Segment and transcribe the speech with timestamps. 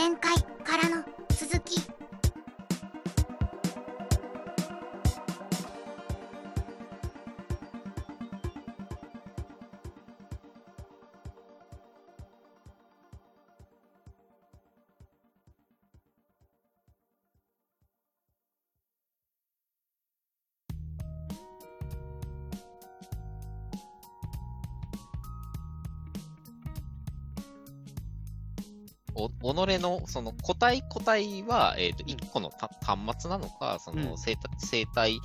[0.00, 0.34] 前回
[0.64, 1.78] からの続き
[29.66, 32.10] 己のその個体個体は、えっ、と、うん。
[32.10, 34.18] 1個のた端末なのか、そのうん。
[34.18, 35.20] 生態生態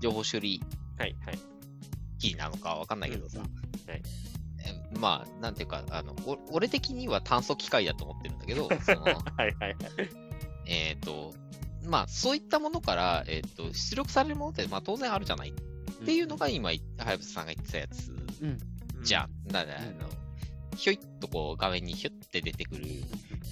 [0.00, 0.62] 情報処理
[0.98, 1.38] はいはい。
[2.18, 3.48] 機なのかわかんないけどさ、はい。
[4.64, 9.76] えまあ、なんていうか、あの、お俺的には炭素機械だと思ってるんだけど、 その、はいはいはい。
[10.66, 11.34] えっと、
[11.84, 15.50] まあ、そういったものから、えっ、と、出力されるものって、まあ、当然あるじゃない。
[15.50, 18.10] っていうのが今、はやぶささんが言ってたやつ。
[18.42, 18.58] うん。
[19.02, 19.52] じゃん。
[19.52, 20.08] なんだ、あうんの、
[20.76, 22.86] ひょいっとこう、画面にひょって出てくる、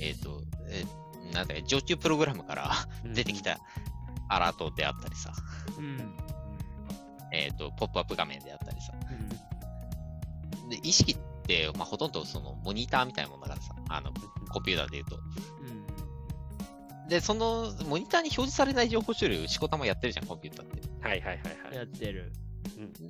[0.01, 2.71] えっ、と、えーなんだか、常駐プログラムから
[3.05, 3.43] うん出てき。
[3.43, 3.59] た
[4.29, 5.33] アラートであったりさ、
[5.79, 6.15] うん。
[7.33, 8.93] えっ、と、ポップアップ画面であったりさ。
[10.71, 14.13] で、意識って、まあ、ほとんどその、モニターみたいなもんだからさ、あの、
[14.51, 15.19] コンピューターで言うと。
[17.03, 17.09] うん。
[17.09, 21.07] で、その、モニターに表示されない情報処理をしこたまやってるじゃん、コンピューターって。
[21.07, 21.77] はいはいはいはい。
[21.77, 22.33] やってる。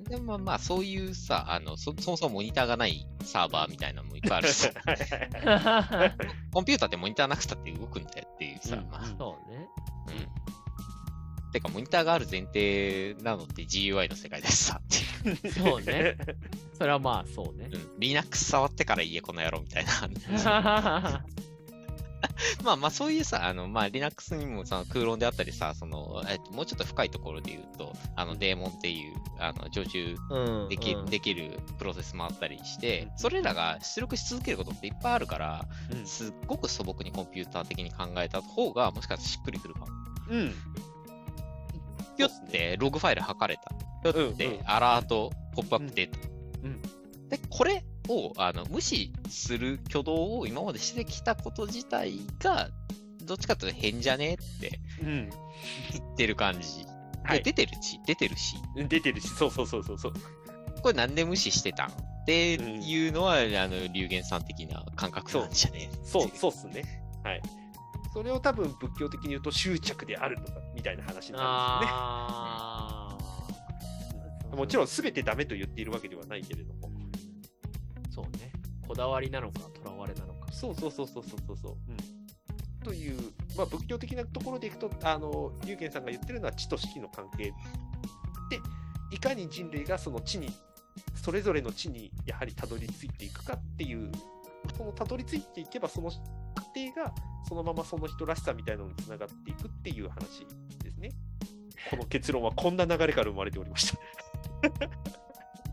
[0.09, 4.71] で、まあまあ、そういうさ、あの、そそもそもモニターがないサーバーみたいなのもいっぱいあるしさ、
[6.51, 9.67] コンピューターってモニターなくたって動くんだよっていうさ、うんまあ、そうね。
[10.07, 11.51] うん。
[11.51, 15.53] てか、モニターがある前提なのって GUI の世界ですさ、っていう。
[15.53, 16.17] そうね。
[16.77, 17.69] それはまあ、そうね。
[17.71, 17.99] うん。
[17.99, 19.91] Linux 触ってから言え、この野郎みたいな。
[22.63, 30.69] まあまあ、そういうさ、あの、まあ、Linux にもその空論であったりさ、その、えっと、もうちょっと深いところで言うと、あの、デーモンっていう、あの、常駐うん。
[30.69, 39.87] でき,、うんできるプロセスもあったりしてう、んそれらが出力し続けることっていっぱいあるから、うんすっごく素朴にコンピューター的に考えた方が、もしかしたらしっくりくるかも。
[40.29, 40.53] うん。
[42.17, 44.11] ぴょって、ログファイル測れた。
[44.11, 46.19] ぴょってアラート、ポップアップ出た。
[46.63, 46.81] うん
[47.29, 52.69] で、これをあの無視する挙動を今までしてきたこと自体が、
[53.23, 55.29] どっちかというと変じゃねってうん。
[55.93, 56.85] 言ってる感じ。
[57.23, 58.55] はいで出てるし、出てるし、
[58.87, 60.13] 出てるし、そうそうそうそうそう。
[60.81, 61.93] これなんで無視してたんっ
[62.27, 66.83] ていうのは、あの、龍玄さん的な感覚なんじゃねそう、そうっすね。
[67.23, 67.41] はい。
[68.13, 71.91] それを多分仏教的に言うと執着であるとかみたいな話になんです
[74.43, 74.57] よね。
[74.57, 76.94] もちろん全てダメと言っているわけではないけれども。
[78.15, 78.53] そうね。
[78.87, 80.49] こだわりなのか、とらわれなのか。
[80.53, 81.77] そうそうそうそうそうそうう。
[81.89, 82.83] うん。
[82.83, 83.19] という、
[83.57, 87.51] まあ仏教的なところでいくと、あの、龍玄さんが言ってるのは知と識の関係で、
[89.11, 90.49] いかに人類がその知に、
[91.15, 94.09] それぞれの知にやはりたどり着いていくかっていう、
[94.77, 97.13] そのたどり着いていけば、その過程が
[97.49, 100.45] そのままその人らしさみたいなのにつながっていくっていう話
[100.83, 101.09] ですね。
[101.89, 103.99] この結論はこんな流れから生まれておりました。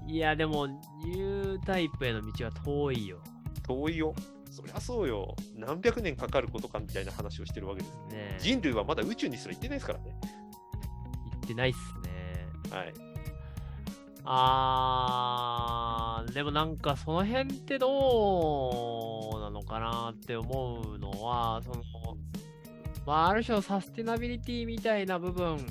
[0.07, 3.19] いや、でも、ニュータイプへの道は遠いよ。
[3.67, 4.15] 遠いよ。
[4.51, 5.35] そりゃそうよ。
[5.57, 7.97] 何百年かかることかみたいな話をしてるわけです。
[8.11, 10.15] ね人類はまだ宇宙にすら行ってないですからね。
[11.31, 12.47] 言ってないっすね。
[12.71, 12.93] はい。
[14.25, 21.83] あー、でもなんかその辺ってどうなのかなって思うのは、その、
[23.07, 25.67] まあ、ある種のサスティナビリティみたいな部分うん。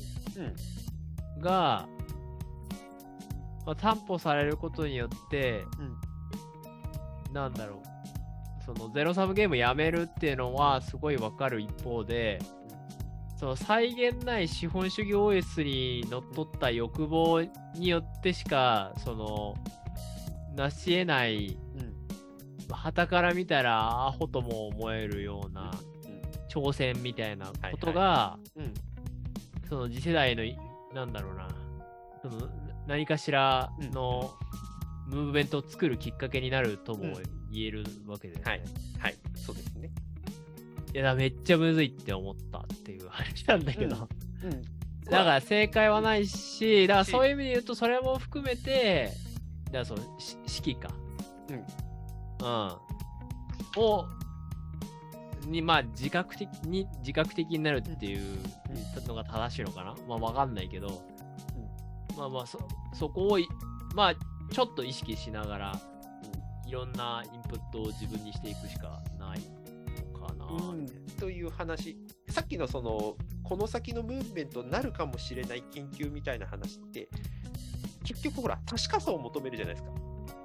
[3.66, 5.66] が、まあ、担保されることによって、
[7.32, 12.40] なんだろう、そのゼロサムゲームやめるっていうのはすごいわかる一方で、
[13.38, 17.42] その際限ない資本主義 OS にのっとった欲望
[17.76, 19.56] によってしか、その、
[20.56, 21.58] 成し得ない、
[22.68, 22.76] うん。
[22.76, 25.72] 旗から見たらアホとも思えるような
[26.50, 28.74] 挑戦みたいなことが、うん。
[29.68, 30.56] その次世代のい、
[30.94, 31.48] なんだろうな、
[32.22, 32.48] その
[32.88, 34.32] 何かしらの
[35.08, 37.18] ムーブメントを作るきっかけになるとも
[37.52, 38.62] 言えるわけで、ねはい
[39.00, 39.16] はい。
[39.36, 39.90] そうですね。
[40.94, 44.08] いや、めっちゃむずいって思ったっていう話なんだけど、
[44.44, 44.62] うん。
[45.10, 49.12] だから正解はないし、だからしそういう意味で言うと、それも含めて、
[49.66, 50.90] だからその、し式か。
[51.50, 51.56] うん。
[51.56, 52.78] うん。
[53.78, 54.06] を、
[55.48, 58.38] に、まあ、自覚的に、自覚的になるっていう
[59.08, 61.02] のが正しいのかなまあ、わかんないけど、
[62.22, 62.60] まあまあ、そ、
[62.94, 63.48] そこをい、
[63.96, 64.16] まあ、
[64.54, 65.82] ちょっと意識しながら、
[66.68, 69.40] いろんなインプットを自分にしていくしかない
[70.14, 70.86] のかな、うん
[71.20, 71.98] という話。
[72.30, 77.10] さっきのその、この先のムーブメントになるかもしれない研究みたいな話って、
[78.04, 79.92] 結局ほら、確かさを求めるじゃないですか。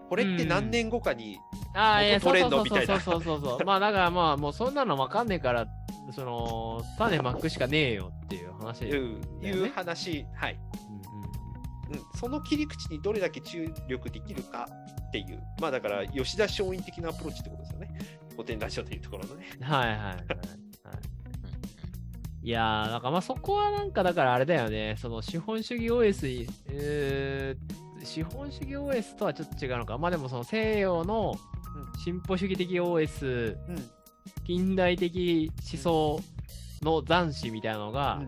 [0.08, 1.36] これって何年後かに
[1.74, 3.66] 元トレそうそうンドみたいなそうそうそうそう。
[3.66, 5.66] まあ、だからまあ、もうそんなのわかんねえから、
[6.14, 8.84] その、種まくしかねえよっていう話。
[8.84, 10.58] ねいう話、はい、
[11.90, 12.18] うん。
[12.18, 14.68] その切り口にどれだけ注力できるか
[15.08, 17.98] っていう、まあだから、吉田松陰的なアプローチってことですよね。
[18.30, 19.46] 古典ラジオというところのね。
[19.60, 20.04] うんはいはいはい。
[20.04, 20.66] はいうん
[22.42, 29.98] いやー、なんかまあそこはなんかだからあれだよね、その資本主義 OS に、えー資本主義 OS とはちょっと違うのか。
[29.98, 31.34] まあでもその西洋の
[32.04, 33.90] 進歩主義的 OS、うん。
[34.44, 36.20] 近代的思想
[36.82, 38.22] の斬視みたいなのが、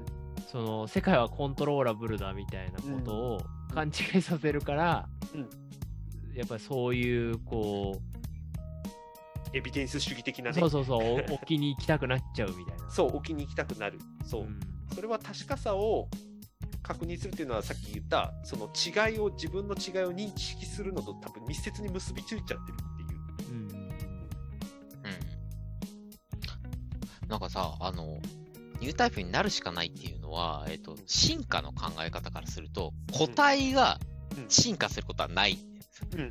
[0.51, 3.41] その世界はコントローラブルだみたいなことを
[3.75, 5.49] 勘違いさせるから、うん
[6.35, 8.01] やっぱりそういうこ
[9.53, 10.61] エビデンス主義的なう、ね。
[10.61, 12.89] そうそうそう、お 置きに行きたくなっちゃうみたいな。
[12.91, 13.99] そう、置きに行きたくなる。
[14.25, 14.45] そう。
[14.45, 14.61] ん
[14.95, 16.09] それは確かさを
[16.83, 23.51] 確認するっていうのはさっき言ったその違いを自分の違いを認識するのと多分密接に結びついちゃってるっていう。
[23.51, 23.65] うんう
[27.27, 27.29] ん。
[27.29, 28.21] なんかさ、あの、
[28.81, 33.99] ニュータイプになるしかないっていうのは、えっ、と、進化の考え方からすると、個体が
[34.37, 35.59] うん進化することはない。
[36.17, 36.31] うん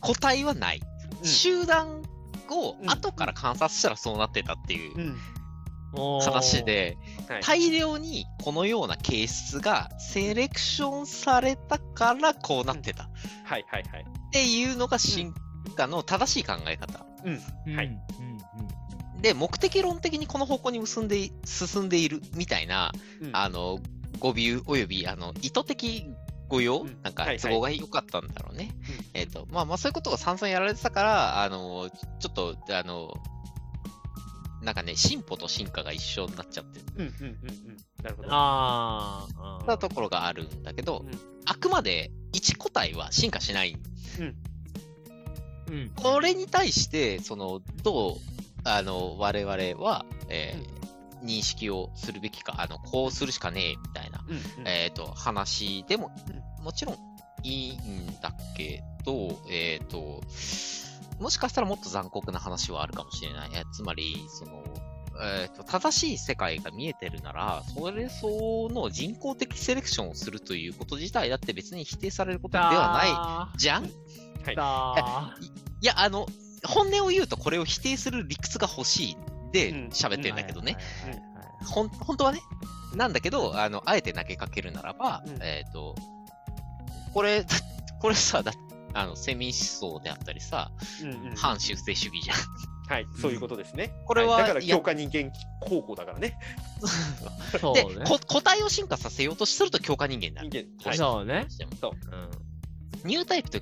[0.00, 0.82] 個体はない。
[1.22, 2.02] 集団
[2.50, 5.14] をうん後から観察したらそうなってたっていう
[6.20, 6.96] 話で、
[7.28, 13.06] はい大量にこのような形質がセレクションされたからこうなってたっ
[13.44, 14.04] はいはいはい。
[14.32, 15.34] ていうのが進
[15.76, 17.04] 化の正しい考え方。
[17.24, 17.74] うん。
[17.74, 17.98] はい。
[19.16, 23.78] うんうんで、目的論的にこの方向に結んで進んでいるみたいな、うんあの、
[24.18, 26.06] 語尾および、あの、意図的
[26.48, 28.70] 語用、うんなんかはいはい都合が良かったんだろうね。
[28.72, 31.90] うんえっ、と、まあまあそういうことが散々やられてたから、あの、
[32.20, 33.14] ちょっと、あの、
[34.62, 37.76] なんかね、進歩と進化が一緒になっちゃってうんうんうんうん。
[38.02, 38.28] なるほど。
[38.30, 39.66] あーあー。
[39.66, 43.76] たところがあるんだけど、うんあくまで一個体は進化しない。
[45.68, 45.90] うん。
[45.94, 48.35] これに対して、その、どう、
[48.66, 50.76] あの、我々は、えー
[51.22, 54.68] 認識をするべきか、あの、こうするしかねえ、みたいな、うんうん。
[54.68, 56.10] えっ、と、話でも、
[56.62, 56.96] もちろん
[57.42, 60.20] いいんだけど、えっ、と、
[61.18, 63.50] もしかしたらもっと残酷な話はあるかもしれない。
[63.54, 64.62] えつまり、その、
[65.24, 73.86] えーと、正しい世界が見えてるなら、それ相応の人工的セレクションをするということ自体だって別に否定されることではないじゃん？
[73.86, 73.88] い
[74.44, 75.34] はいだ
[75.80, 76.26] や、あの、
[76.66, 79.16] 本音を言うとこれを否定する理屈が欲しい
[79.52, 80.76] でうん喋ってるんだけどね。
[81.64, 82.40] ほん、本当はね。
[82.94, 85.94] なんだけど、あの、あえて投げかけるならば、うんえっ、と、
[87.12, 87.48] これ、だ
[88.00, 88.52] これさ、だ
[88.94, 90.70] あの、セミ思想であったりさ、
[91.02, 92.36] うんうん反出世主義じゃん。
[92.88, 93.92] はい、そういうことですね。
[94.06, 96.38] これはいだからや強化人間高校だからね。
[97.52, 98.04] で、 そうね。
[98.06, 100.48] こ個体を進化させようとすると強化人間になる。
[100.48, 100.88] 人間。
[100.88, 100.96] はい。
[100.96, 101.48] そうね。
[101.58, 103.60] でもうんニュータイプと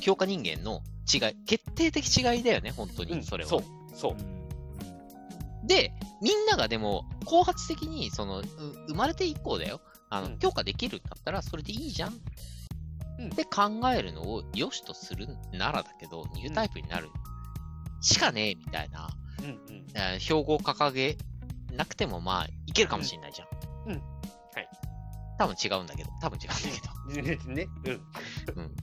[0.00, 0.82] 強化人間の
[1.12, 3.50] 違い、決定的違いだよね、本当に、うんそれは。
[3.50, 3.62] そう。
[3.94, 5.66] そう。
[5.66, 5.92] で、
[6.22, 8.44] みんながでも、後発的に、その、う
[8.88, 9.80] 生まれて以降だよ。
[10.10, 12.20] あの、うん強化できるんだったら、それでいいじゃん。
[13.18, 17.08] うんって考えるのを良しとするならだけど、ニュータイプになる
[18.02, 19.08] しかねえ、みたいな、
[19.40, 19.86] うんうん。
[19.94, 21.16] えー標語を掲げ
[21.74, 23.48] なくても、まあ、いけるかもしれないじゃん。
[23.86, 24.68] うんうんはい。
[25.38, 27.50] 多分違うんだけど、多分違うんだけど。
[27.52, 27.68] ね。
[27.84, 28.62] うん。
[28.62, 28.76] うん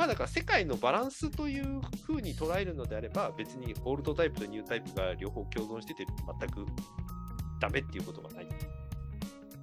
[0.00, 6.06] まあだから世界のバランスというふうに捉えるのであれば、別にオールドタイプとニュータイプが両方共存してて
[6.40, 6.64] 全く
[7.60, 8.44] ダメっていうことがない。
[8.46, 8.48] い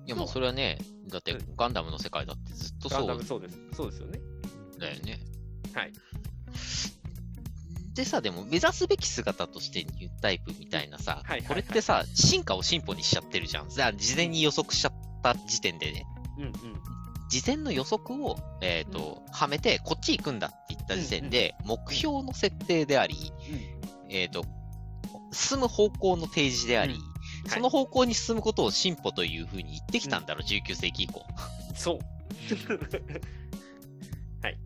[0.05, 0.77] や、もうそれはね、
[1.07, 3.57] だってうんガンダムの世界だってずっとガンそうダムそうです。
[3.73, 4.19] そうですよね。
[4.77, 5.19] だよね。
[5.73, 5.93] はい。
[7.95, 13.69] でさ、でも目指すべき姿としてニュータイプみたいなさ、はいはいはいこれってさ、進化を進歩にしちゃってるじゃん。
[13.69, 16.05] じゃあ事前に予測しちゃった時点でね、
[16.37, 16.51] うんうん。
[17.29, 23.33] 事前の予測を、えっ、と、はめて、こっち行くんだって言った時点で、目標の設定であり、
[24.09, 24.45] えっ、と、
[25.31, 27.49] 進む方向の提示であり、うん。
[27.49, 31.25] その方向に進むことを進歩というふうに言ってきたんだろう、19世紀以降。
[31.75, 31.99] そう。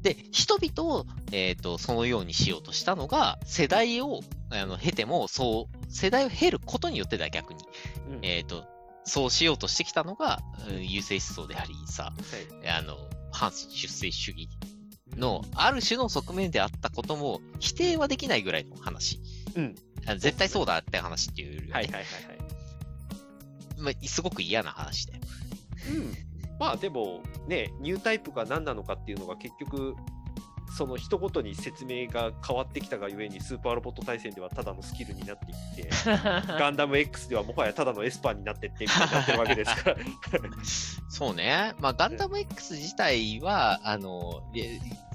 [0.03, 7.63] で、人々を、えっ、と、そのようにしようとしたのが、世代を、あの、経ても、そう、世代を経ることによってだ、逆に。
[8.10, 8.20] うん。
[8.22, 8.65] えっ、と、
[9.03, 10.39] そうしようとしてきたのが、
[10.70, 12.13] うん優勢思想であり、さ、
[12.67, 12.98] あの、
[13.31, 14.50] 反出世主義
[15.15, 19.20] の、ある種の側面であったことも、否定はできないぐらいの話。
[19.55, 19.75] うん
[20.08, 23.81] あ絶対そうだって話っていうよりはね、はいはいはいはい。
[23.81, 25.22] まあ、すごく嫌な話だよ。
[25.96, 26.13] うん。
[26.60, 29.96] まあでもね、ニュータイプが何なのかっていうのが結局、
[30.78, 35.90] その人ごとに説明が変わってきたがゆえにスーパーロボット対戦ではただのスキルになっていって
[36.60, 39.98] ガンダム X ではもはやただのエスパーになってってみたいになってるわけですから。
[41.10, 41.74] そうね。
[41.80, 44.44] まあ、ガンダム X 自体は、あの、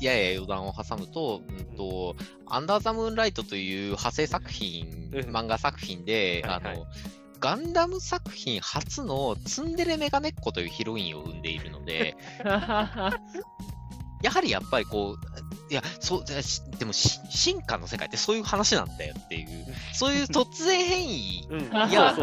[0.01, 6.87] やや余談を挟むと、うんと、アンダーザムーンライトという派生作品、漫画作品で、あの、
[7.41, 12.17] ガンダム作品初のツンデレメガネっ子というヒロインを生んでいるので、
[14.23, 16.25] やはりやっぱりこう、いや、そう、
[16.79, 19.49] でも進化の世界ってそういう話なんだよっていう、
[19.93, 21.49] そういう突然変異
[21.93, 22.15] や、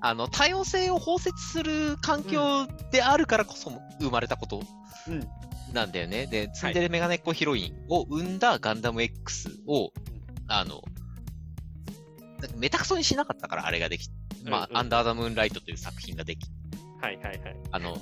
[0.00, 4.62] あの、多様性を包摂する環境であるからこそ生まれたこと
[5.72, 6.26] なんだよね。
[6.26, 9.92] で、ツンデレメガネっ子ヒロインを生んだガンダム X を、
[10.48, 10.82] あの、
[12.56, 14.08] メタクソにしなかったから、あれができ、
[14.44, 16.46] まあ、アンダーザムーンライトという作品ができ
[17.02, 17.38] はいはいはい。
[17.72, 17.96] あの、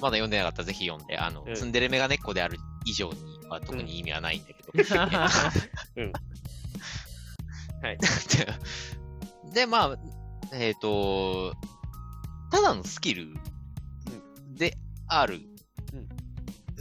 [0.00, 4.72] まだ読んでなかったらぜひ読んで、あの、ツンデレメガネっ子である以上には特に意味はないんだけど。
[5.96, 6.12] うん。
[7.82, 7.98] はい。
[9.52, 9.98] で、まあ、
[10.54, 11.54] えっ、ー、と、
[12.50, 13.34] ただのスキル
[14.54, 15.42] である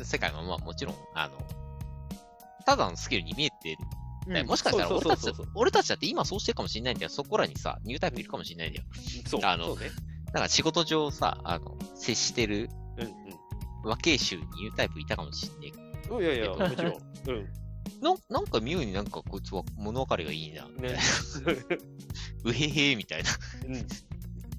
[0.04, 1.38] 世界は、まあもちろん、あの、
[2.66, 4.46] ただのスキルに見えてる。
[4.46, 7.10] もしかしたら俺たち、俺たちだって今そうしてるかもしれないんだよ。
[7.10, 8.86] そこらにさ、ニュータイプいるかもしれないんだよ。
[9.28, 9.42] そう。
[9.44, 9.92] あの、ね、
[10.36, 13.14] だから仕事上さ、あの、接してる、うんうん。
[13.86, 15.72] 和慶州にニュータイプいたかもしんね
[16.12, 16.24] え。
[16.24, 16.94] いやいや、 もちろん。
[17.30, 17.48] うん。
[18.02, 20.68] ななんか妙になんかこいつは物分かりがいいな。
[20.68, 21.00] ね。
[22.44, 23.30] うへへみたいな。
[23.66, 23.88] うん。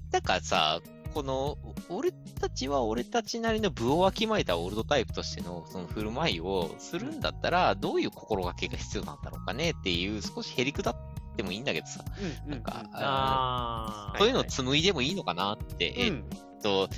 [0.09, 0.81] だからさ、
[1.13, 10.95] この、俺たちは俺たちなりの部をわきまえたオールドタイプとしてのその振る舞いをするんだったら、どういう心がけが必要なんだろうかねっていう、少しへりくだっ
[11.37, 12.03] てもいいんだけどさ、
[12.45, 16.13] うん、なんか、あそういうの紡いでもいいのかなって、えっ
[16.61, 16.89] と、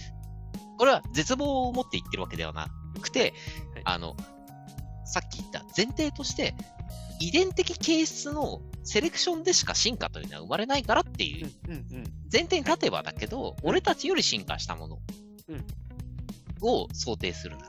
[0.79, 2.67] 俺は絶望を持って言ってるわけではな
[3.01, 3.33] くて、
[3.83, 4.15] あの、
[5.05, 6.55] さっき言った前提として、
[7.19, 11.51] 遺伝的形質のセレクションでしか進化というのは生まれないからっていう
[12.31, 14.99] 前提に立てばだけど、俺たちより進化したもの
[16.61, 17.67] を想定するな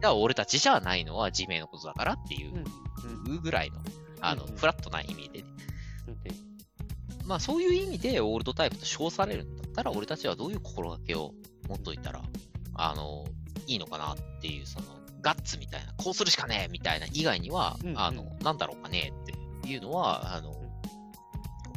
[0.00, 3.78] ら、うん、俺たちじゃないのは地名のことだからっていうぐらいの、
[4.20, 5.48] あの、フラットな意味で、ね、
[7.30, 11.32] まあそういう意味でオールドタイプと称されるんだったら、俺たちはどういう心がけを
[11.68, 12.22] 持っといたら、
[12.74, 13.24] あの、
[13.68, 14.86] いいのかなっていう、その、
[15.20, 20.60] ガッツみたいな、こうするしかねえみたいな以外には、うんうん、あの、なんだろうかねっていうのは、あの、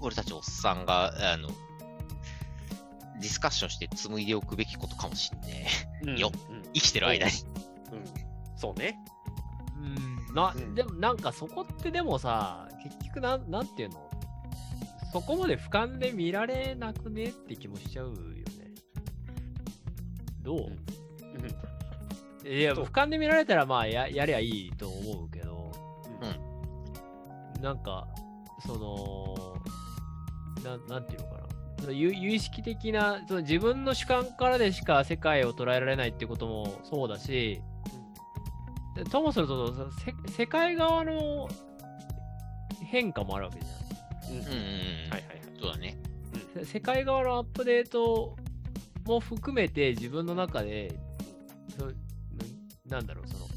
[0.02, 5.68] 俺たちおっさんが、あの、ディスカッションして紡いでおくべきことかもしんね
[6.02, 7.32] え、うん、よ、うん、生きてる間に。
[7.92, 7.96] う。
[7.98, 8.04] ん、
[8.58, 8.98] そうね。
[9.78, 14.10] うん、な、でもなんかそこってでもさ、結局なん、なんていうの？
[15.14, 18.34] そこまで俯瞰で見られなくねって気もしちゃうよね。
[20.42, 20.60] どう、
[22.44, 25.72] うん、いや、俯瞰で見られたらまあややりゃいいと思うけど、
[27.56, 28.08] うん、なんか、
[28.66, 29.56] その、
[30.64, 31.44] ななんていうのかな。
[31.82, 37.62] その有有意識的なその自分の主観からでしか世界を捉えられないってこともそうだし、
[38.98, 39.92] うん、ともすると
[40.30, 41.50] 世界側の
[42.90, 43.78] 変化もあるわけじゃん。
[43.78, 43.83] うん
[44.30, 44.44] うんうん。
[44.44, 45.42] はいはいはい。
[45.60, 45.98] そうだね。
[46.64, 48.36] 世界側のアップデート
[49.06, 50.98] も含めて自分の中で、
[51.78, 51.92] そ
[52.90, 53.48] なんだろう、その、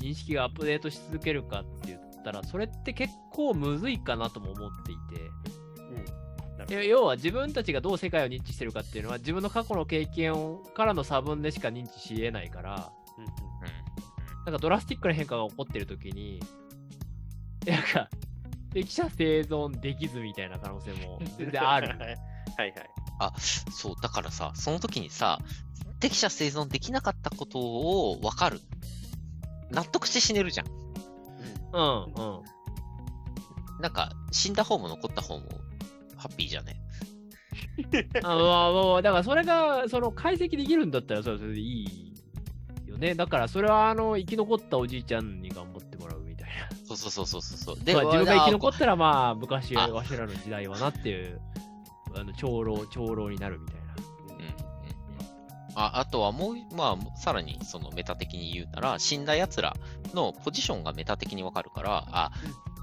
[0.00, 13.30] 認識がアップデートし続けるかって言ったら、それって結構むずいかなとも思っていて、うん、要は自分たちがどう世界を認知してるかっていうのは、自分の過去の経験からの差分でしか認知し得ないから、うんうん、
[14.46, 16.40] なんかドラスティックな変化が起こってる時に、
[17.66, 18.08] なんか、
[18.72, 21.88] 適者生存できずみたいな可能性も全然ある。
[21.98, 22.08] はい
[22.58, 22.90] はい。
[23.18, 25.38] あ、そう、だからさ、その時にさ、
[26.00, 28.60] 適者生存できなかったことを分かる。
[29.70, 30.66] 納得して死ねるじゃん。
[31.72, 32.42] うん、うん。
[33.80, 35.48] なんか、死んだ方も残った方も、
[36.16, 36.76] ハッピーじゃね？
[38.22, 42.12] あまあ、だからそれが、その解析できるんだったら、それそれでいい
[42.86, 43.14] よね。
[43.14, 45.71] だからそれは、あの、生き残ったおじいちゃんに頑張ってもらう
[46.96, 47.84] そうそうそうそうそう。
[47.84, 51.40] で、まあ、自分が生き残ったら、まあ、昔、わしらの時代はなっていう、
[52.14, 53.82] あの長老、長老になるみたいな。
[53.82, 54.46] うんうん、
[55.74, 59.74] ああとはもう、まあ、さらにそのメタ的に言うなら、死んだ奴ら
[60.14, 62.30] のポジションがメタ的にわかるから、あ、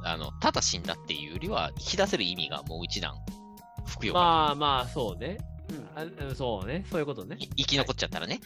[0.03, 3.15] あの、ただ死んだっていうよりは、引き出せる意味がもう一段、
[3.85, 5.37] 服用まあまあ、そうね。
[6.19, 6.85] うん、そうね。
[6.89, 7.37] そういうことね。
[7.57, 8.39] 生き残っちゃったらね。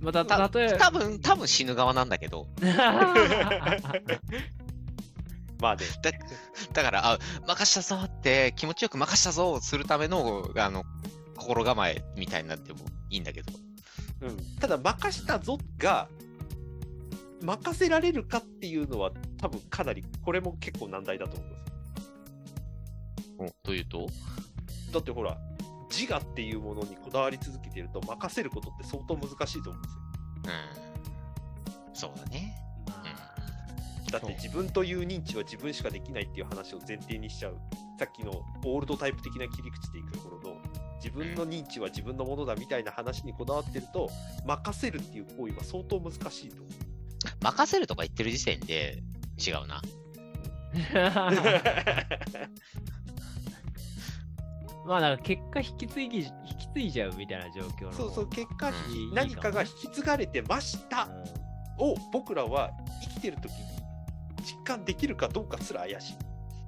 [0.00, 2.46] また、た例え多分、多分死ぬ側なんだけど。
[5.60, 5.84] まあね。
[6.02, 6.10] だ
[6.72, 10.84] だから、あ、任したぞって気持ちよく任したぞをするための、あの、
[11.36, 13.52] 心構えみたいになってもいいんだけど。
[14.22, 14.36] うん。
[14.58, 16.08] ただ、任したぞが、
[17.42, 21.60] 任せられるかっていうのは、多分かなり、これも結構難題だと思います。
[23.62, 24.06] というと？
[24.92, 25.38] だってほら、
[25.90, 30.00] 自我っていうものにこだわり続けてると、任せることって相当難しいと思うんですよ。
[31.88, 31.94] うん。
[31.94, 32.54] そうだね。
[34.12, 37.56] まあだって自分という認知は自分しかできないっていう話を前提にしちゃう。
[37.98, 40.56] さっきのオールドタイプ的な切り口でいくところの、
[40.96, 44.10] 自分の認知は自分のものだみたいな話にこだわってると、
[44.46, 46.62] 任せるっていう行為は相当難しいと。
[47.42, 49.02] 任せるとか言ってる時点で
[49.38, 49.82] 違うな。
[54.86, 56.24] まあ、だから結果引き継ぎ、引
[56.58, 57.92] き継いじゃうみたいな状況の。
[57.92, 58.72] そうそう、結果、う
[59.12, 61.08] 何かが引き継がれてました
[61.78, 62.70] を僕らは
[63.02, 63.69] 生きてる時に
[64.40, 66.16] 実感できるかどうかすら怪しい。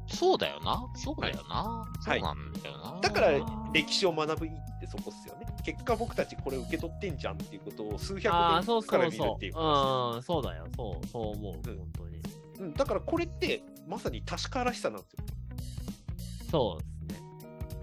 [0.07, 0.85] そうだよな。
[0.95, 1.55] そうだよな。
[1.55, 3.01] はいそうなんだよな。
[3.01, 3.31] だから
[3.73, 5.47] 歴史を学ぶ意義ってそこっすよね。
[5.65, 8.99] 結果僕たちこれ受け取ってんじゃんっていうことを数百年からそうそ。
[8.99, 10.67] 見るっていううこうん、そうだよ。
[10.77, 11.55] そう、そう思う。
[11.55, 12.23] うん本当に。
[12.61, 15.25] うんだからこれってまさに確からしさなんですよ。
[16.51, 16.92] そう。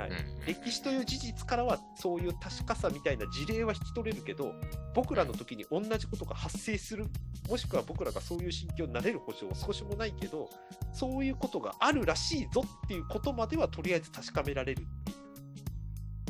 [0.01, 0.15] はいうん
[0.45, 4.53] 歴史という事実からはそういう確かさみたいな事例は引き取れるけど
[4.95, 7.05] 僕らの時に同じことが発生する
[7.49, 10.49] もしくは僕らがそういう心境になれる保証は少しもないけど
[10.93, 14.83] そういうことがあるらしいぞっていうことまではとりあえず確かめられる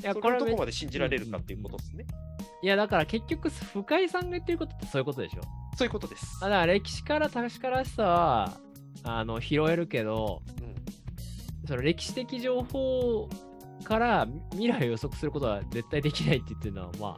[0.02, 2.06] いや、そこれめれのとこまで信じられるかっていうことですね。
[2.62, 5.42] いや、だから結局、深井さんが言ってることってそういうことでしょ。
[5.78, 6.40] そういうことです。
[6.42, 8.58] あだから歴史から確からしさは、
[9.04, 10.70] あの、拾えるけど、うん
[11.68, 13.30] その歴史的情報
[13.84, 17.10] から未来を予測することは絶対できないって言ってるのは、まあ、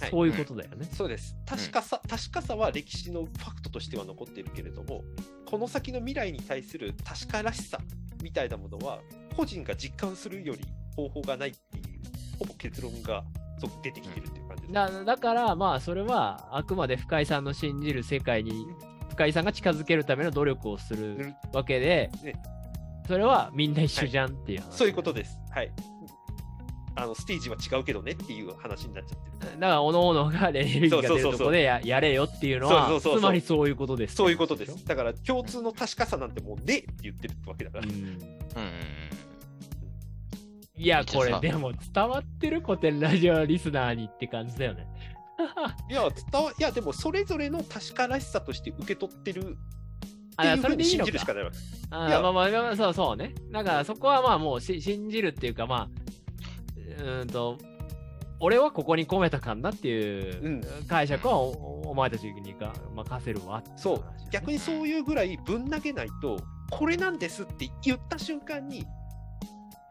[0.00, 0.10] はい。
[0.10, 0.86] そういうことだよね。
[0.92, 1.36] そうです。
[1.46, 5.02] 確かさ、確かさは歴史のファクトとしては残っているけれども、
[5.46, 7.78] この先の未来に対する確からしさ
[8.22, 9.00] みたいなものは、
[9.36, 11.84] 個人が実感するより方法がないっていう、
[12.38, 13.24] ほぼ結論が
[13.82, 14.72] 出てきてるっていう感じです。
[14.74, 18.66] だだから、まあ、それはあくまで深井さんの信じる世界に、
[19.10, 22.34] 深井さんが近づけるための努力をするわけで、ね
[23.06, 25.38] それはみんな一緒じゃんっていう話、そういうことです。
[25.50, 25.72] はい。
[26.98, 29.60] あのステージは違うけどねっていう話になっちゃってる。
[29.60, 34.14] だから、おのおのがエネルギーが出るとこでややれよっていうのは、そうそうそうそうつまりそういうことです。
[34.16, 34.84] そういうことです。。
[34.86, 37.84] だから共通の確かさなんてもうねえって言ってるわけだから。
[37.84, 38.20] うん、うんうん
[40.78, 44.86] いや、これでも伝わってる古典ラジオリスナーにって感じだよね。
[45.90, 49.56] いや、伝わいやでもそれぞれの確からしさとして受け取ってる
[50.36, 51.56] あそれでいいのかじるしかないわけ。
[51.90, 53.34] あまあまあまあ、そうそうね。
[53.50, 55.88] だからそこはまあもうし信じるっていうかまあ、
[56.98, 57.56] うーんと、
[58.40, 60.48] 俺はここに込めたかんなっていうう
[60.82, 66.36] ん解釈はおお前たちにか任せるわっていそう逆にそういうぐらいぶん投げないと、
[66.70, 68.84] これなんですって言った瞬間に、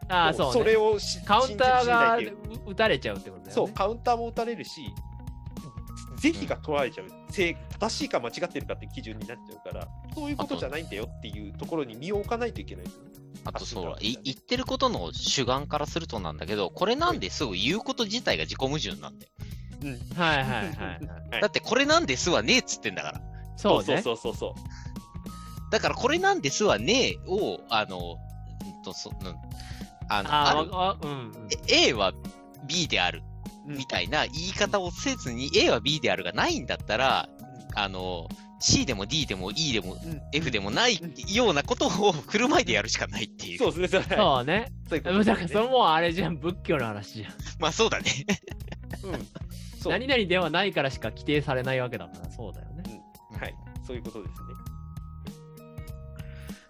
[0.08, 0.70] ああ、もそう、ね。
[0.72, 2.18] れをしカウンターが
[2.66, 3.52] 打たれちゃうってことだよね。
[3.52, 4.82] そう、カウンターも打たれるし、
[6.16, 13.10] 是非が取られちゃう、正正しいか間違ってるかって基準になっちゃうから、そういうことじゃないんだよっていうところに身を置かないといけないですよね。
[13.44, 19.32] あとそう言ってることの主眼からするとなんだけど、これなんですぐ言うこと自体が自己矛盾なんだよ。
[19.82, 20.74] うんはいはいはいはい。
[21.30, 23.20] はいだってこれなんですはねえっつってんだから。
[23.56, 23.84] そうね。
[23.84, 25.70] そうそうそうそう。
[25.70, 28.16] だからこれなんですはねえを、あの、
[28.64, 29.34] うんとそうん
[30.08, 30.22] あ
[30.54, 31.48] のうんうん。
[31.68, 32.12] A は
[32.66, 33.35] B であるうん
[33.66, 37.28] みたいな言い方をせずに A は B であるがないんだったら、
[37.74, 40.98] あの、C でも D でも E でもうん F でもない
[41.28, 43.58] ようなことを振る舞いでやるしかないっていう。
[43.58, 44.72] そうですね、それそうね。
[44.88, 47.32] そういうこでもだからそれもうあれじゃん、仏教の話じゃん。
[47.58, 48.10] まあそうだね。
[49.02, 49.46] うん
[49.86, 53.02] そう何々ではないからしか規定されないわけだから、そうだよね。
[53.38, 53.54] はい、
[53.86, 54.46] そういうことですね。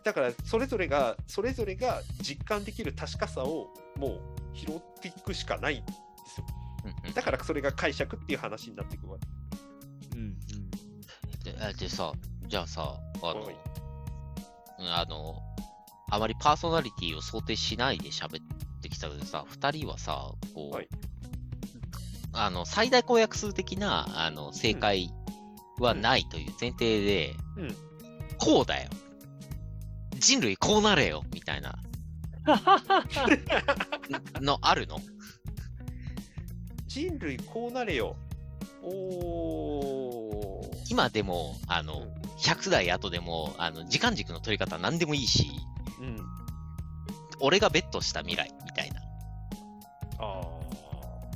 [0.05, 4.21] だから、それぞれが、それぞれが実感できる確かさをもう
[4.55, 5.93] 拾っていくしかないんで
[6.27, 6.47] すよ。
[6.87, 7.15] うんうん。
[7.15, 10.19] だから、それが解釈っていう話になっていくわけ。
[10.19, 10.37] うんうん。
[11.45, 12.13] であでさ、
[12.47, 13.49] じゃあさ、あの
[14.79, 15.43] あの、
[16.11, 18.45] あまりパーソナリティを想定しないで喋っ
[18.83, 20.89] てきたけどさ、二人はさ、こう、はい。
[22.33, 25.11] あの、最大公約数的な、あの、正解
[25.79, 27.77] はないという前提で、うん。
[28.39, 28.91] こうだよ。
[30.19, 31.79] 人類こうなれよ、みたいな、
[34.41, 35.01] のあるの？
[36.97, 38.17] 人類こうなれよ。
[38.83, 40.69] おー。
[40.89, 45.47] 今でも、あの、うん100代後でも、あの、時間軸の取り方何でもいいし、
[46.01, 46.19] うん。
[47.41, 49.01] 俺がベットした未来、みたいな。
[50.19, 50.43] あ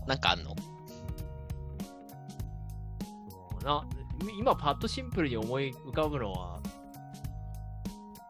[0.06, 0.54] なんかあんの？
[3.64, 3.84] な
[4.38, 6.60] 今パッとシンプルに思い浮かぶのは、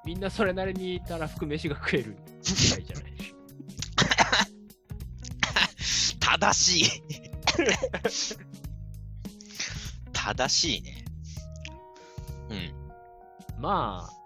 [0.04, 3.09] みんなそれなりにたらふく飯が食えるぐらいじゃない？
[6.40, 7.02] 正しい
[10.12, 11.04] 正しいね。
[12.50, 13.62] うん。
[13.62, 14.20] まあ、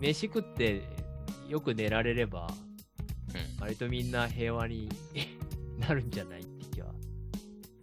[0.00, 0.82] 飯食って
[1.48, 2.48] よく寝られれば、
[3.34, 4.88] うん割とみんな平和に
[5.78, 6.92] なるんじゃないって気は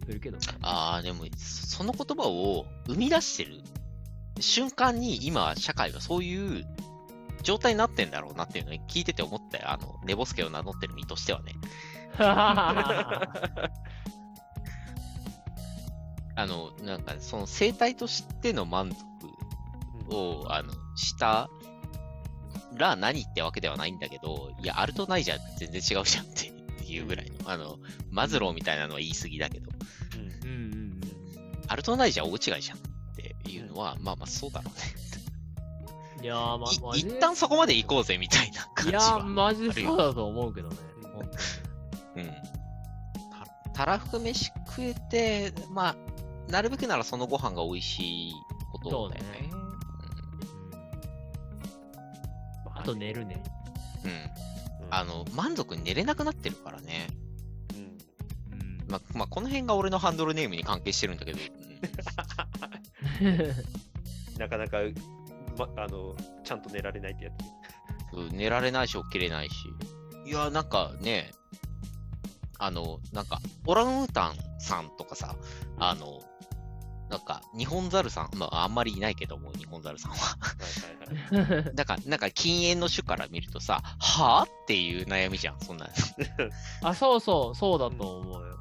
[0.04, 0.46] するけどね。
[0.62, 3.60] ああ、でも、そその言葉を生み出してる
[4.38, 6.66] 瞬間に今、社会はそういう
[7.42, 9.70] 状態になってんだろうなっていうのを聞いてて思ったよ。
[9.70, 11.54] あの、寝ぼすけを名乗ってる身としてはね。
[16.34, 18.92] あの、なんか、その生態としての満
[20.10, 21.48] 足を、あの、した
[22.74, 26.52] ら何ってわけではないんだけど、いや、あるとないじゃ全然違うじゃんって
[26.84, 27.78] いうぐらいの、あの、
[28.10, 29.70] マズローみたいなのは言い過ぎだけど、
[30.16, 31.00] うんうんうんうん。
[31.68, 32.80] あるとないじゃ大違いじゃんっ
[33.16, 35.02] ていうのは、まあまあそうだろうね。
[36.22, 40.76] いやー、ま、マいジで一旦そこまで行こうぜみたいな感じいやマジでそうだと思うけどね。
[42.14, 42.30] 本うん。
[42.30, 42.36] た
[43.72, 45.96] たらふく飯食えて、まあ、
[46.50, 48.32] なるべくならそのご飯が美味しい
[48.72, 49.28] ことだよね。
[49.34, 49.62] 当にうん
[52.74, 53.42] あと寝るね。
[54.04, 54.10] うん。
[54.10, 54.18] うん。
[54.90, 57.06] あの、満足に寝れなくなってるからね。
[57.74, 58.78] うんうん。
[58.88, 61.38] まあ、まあ、この辺が俺のハンドルネームに関係してるんだけど、
[64.38, 64.78] なかなか、
[65.58, 67.34] ま、あの、ちゃんと寝られないってやつ。
[68.14, 69.54] うん寝られないし起きれないし。
[70.26, 71.32] いや、なんかね、
[72.62, 75.34] あの、なんか、オランウータンさんとかさ、
[75.78, 76.22] あの、
[77.10, 80.36] なんか、日本ザルさん、まあ、あんまりいないけども、日本ザルさんは。
[81.74, 85.90] だから、なんか禁煙の種から見るとさ、はぁっていう悩みじゃん、そんな。
[86.84, 88.56] あ、そうそう、そうだと思うよ。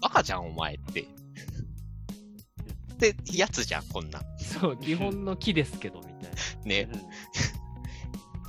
[0.00, 1.02] 赤じゃん、お前って。
[1.02, 4.22] ってやつじゃん、こんなん。
[4.38, 6.28] そう、基本の木ですけど、みたいな。
[6.64, 6.88] ね。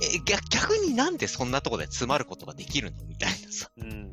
[0.00, 3.70] んえ、逆逆になんでそんなとこで詰まることができるのみたいなさ。
[3.76, 4.10] うんうん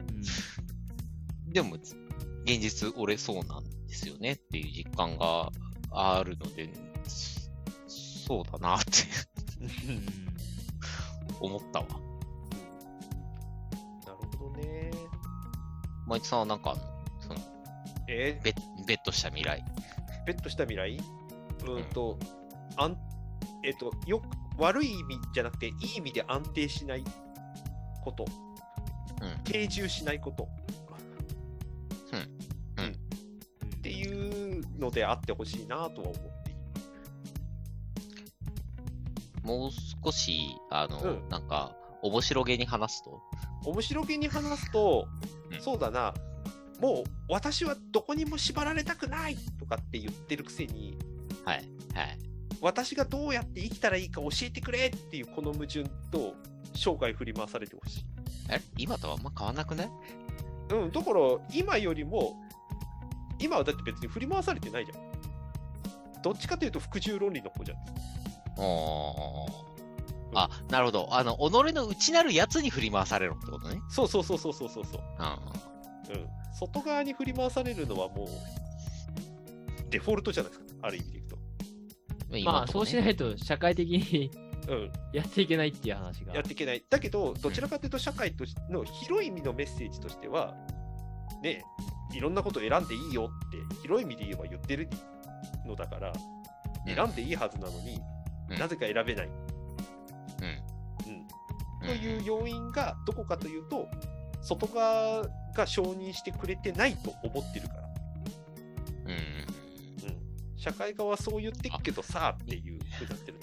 [1.53, 5.51] でも、現実、俺そうなんですよねっていう実感が
[5.91, 6.73] あるので、
[7.05, 7.43] そ
[8.25, 8.91] そうだなって
[11.39, 11.87] 思ったわ。
[11.87, 12.01] なる
[14.39, 14.91] ほどね。
[16.07, 16.75] マイチさんはなんか
[17.19, 17.39] その
[18.07, 18.39] え？
[18.43, 19.63] ベッ、ベットした未来。
[20.23, 20.97] ー、ベットした未来？
[20.97, 22.17] うーんと、
[22.77, 22.97] あん、
[23.63, 24.25] えっ、と、よく、
[24.57, 27.03] 悪い意味じゃなくて、いい意味で安定しない
[28.03, 28.25] こと。
[29.21, 29.43] うん。
[29.43, 30.47] 定住しないこと。
[32.77, 32.83] うん。
[32.83, 32.91] うん。
[32.91, 36.13] っていうのであってほしいなとは思っ
[36.43, 36.59] ている。
[39.43, 39.71] もう
[40.03, 41.29] 少し、あの、うん。
[41.29, 43.21] なんか、面白げに話すと、
[43.65, 45.07] 面白げに話すと、
[45.51, 45.61] うん。
[45.61, 46.13] そうだな、
[46.79, 50.97] もう私はどこにも縛られたくないとかって言ってるくせに、
[51.45, 51.63] はい、
[51.95, 52.19] はい。
[52.63, 56.33] 私がどうやって生きたらいいか教えてくれっていうこの矛盾と
[56.73, 58.05] 生涯振り回されてほしい。
[58.49, 58.61] え？
[58.77, 59.91] 今とはあんま変わんなくない？
[60.71, 61.19] うん、だから
[61.53, 62.37] 今よりも、
[63.37, 66.21] 今はだって別に振り回されてないじゃん。
[66.21, 67.77] どっちかというと服従論理の方じゃん。
[68.57, 71.09] おーあ、なるほど。
[71.11, 73.81] あの、己の内なるやつに振り回されろってことね。
[73.89, 75.01] そうそうそうそうそうそうそう。
[75.19, 75.25] うん。
[76.15, 76.27] うん。
[76.57, 78.27] 外側に振り回されるのはもう、
[79.89, 80.73] デフォルトじゃないですか。
[80.83, 81.22] ある意味で
[82.43, 84.31] まあ、そうしないと社会的に
[84.67, 84.91] うん。
[85.11, 86.33] やっていけないっていう話が。
[86.33, 86.83] やっていけない。
[86.89, 90.55] だけど、どちらかというと社会としての広い意味のメッセージとしては、
[91.41, 91.63] ね、
[92.13, 94.89] いろんなことを選んでいいよって、広い意味で言えば言ってる
[95.65, 96.15] のだから、うん
[96.85, 98.01] 選んでいいはずなのに、
[98.49, 99.27] うんなぜか選べない。
[99.27, 99.33] うん。
[101.81, 101.87] うん。
[101.87, 103.87] という要因がどこかというと、
[104.41, 107.82] 外側が承認してくれてないと思ってるから。
[110.69, 110.73] うん。
[110.73, 110.73] うん。
[110.73, 110.73] うん。
[110.73, 113.39] 社会側はそう言ってっけどさ、っていうふうになってる。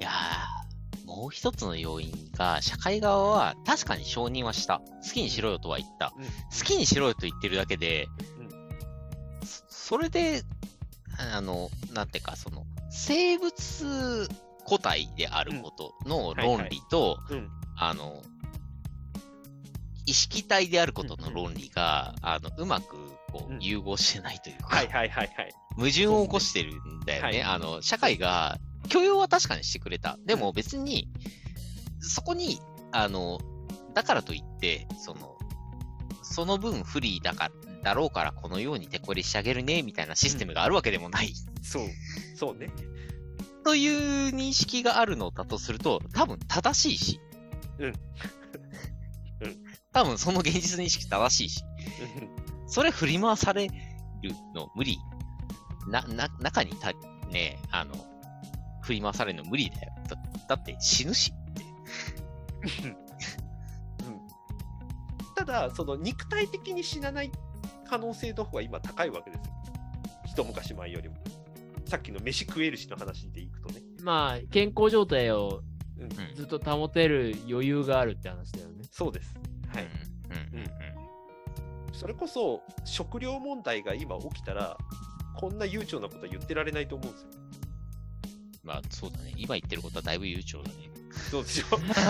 [0.00, 4.80] いやー、もう一つの要因が、社会側は確かに承認はした。
[5.04, 6.12] 好きにしろよとは言った。
[6.16, 6.24] うん。
[6.24, 6.30] 好
[6.64, 8.52] きにしろよと言ってるだけで、うん
[9.44, 10.42] そそれで、
[11.34, 14.28] あの、なんていうか、その、生物
[14.64, 17.50] 個体であることの論理と、うん。
[17.76, 18.22] あの、
[20.06, 22.96] 意識体であることの論理が、あの、うまく、
[23.32, 25.54] こうう、ん融合してないというか、はいはいはいはい。
[25.76, 27.28] 矛盾を起こしてるんだよね。
[27.28, 30.18] はいあの、社会が許容は確かにしてくれた。
[30.26, 31.08] でも別に、
[32.00, 32.60] そこに、
[32.92, 33.40] あの、
[33.94, 35.36] だからといって、その、
[36.22, 37.50] その分不利だか
[37.82, 41.32] だろうからこのように手こりしてあげるね、みたいなシステムがあるわけでもない。
[41.62, 41.88] そう。
[42.36, 42.70] そうね。
[43.64, 43.88] とい
[44.30, 47.20] う認識があるのだとすると、多分正しいし。
[47.78, 47.86] うん。
[47.86, 47.94] うん。
[49.92, 51.64] 多分その現実認識正しいし。
[52.72, 53.74] それ振り回される
[54.54, 54.98] の無理。
[55.88, 56.90] な、な、中にた、
[57.30, 57.92] ね、あの、
[58.80, 59.92] 振り回されるの無理だよ。
[60.08, 60.16] だ
[60.48, 62.96] だって死ぬしって。
[65.36, 67.30] ただ、その肉体的に死なない
[67.86, 69.54] 可能性の方が今高いわけですよ。
[70.24, 71.16] 一昔前よりも。
[71.84, 73.82] さっきの飯食えるしの話でいくとね。
[74.02, 75.60] まあ、健康状態を
[76.34, 78.84] ずっと保てる余裕があるって話だよね。
[78.90, 79.34] そうです。
[79.74, 79.84] はい。
[79.84, 81.01] うんうんうん
[81.92, 84.76] それこそ食料問題が今起きたら、
[85.36, 87.28] こんな悠長なことは言ってられないと思うんですよ。
[88.64, 89.32] まあそうだね。
[89.36, 90.74] 今言ってることはだいぶ悠長だね。
[91.30, 91.64] そうでしょ？
[91.70, 92.00] そうでしょ？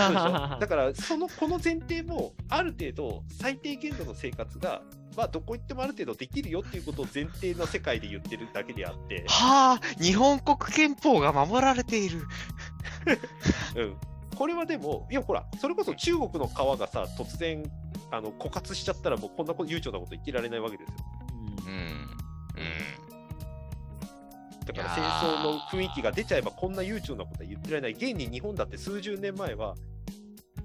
[0.60, 4.82] だから、その、この前提も、ある程度、最低限度の生活が、
[5.16, 12.22] まあ、どこ行ってもある程度できるよっていうことを前提の世界で言ってるだけであって、はあ日本国憲法が守られている。
[13.76, 13.96] うん。
[14.36, 17.62] これはでも、いや、ほら、それこそ中国の川がさ、突然、
[18.12, 20.94] あの、枯渇しちゃったら、もうこんなこと悠長なこと言ってられないわけですよ。
[21.66, 21.72] うん。
[21.72, 21.82] うん。
[24.66, 27.92] だから戦争の雰囲気が出ちゃえばこんな悠長なことは言ってられない。
[27.92, 29.74] 現に日本だって数十年前は、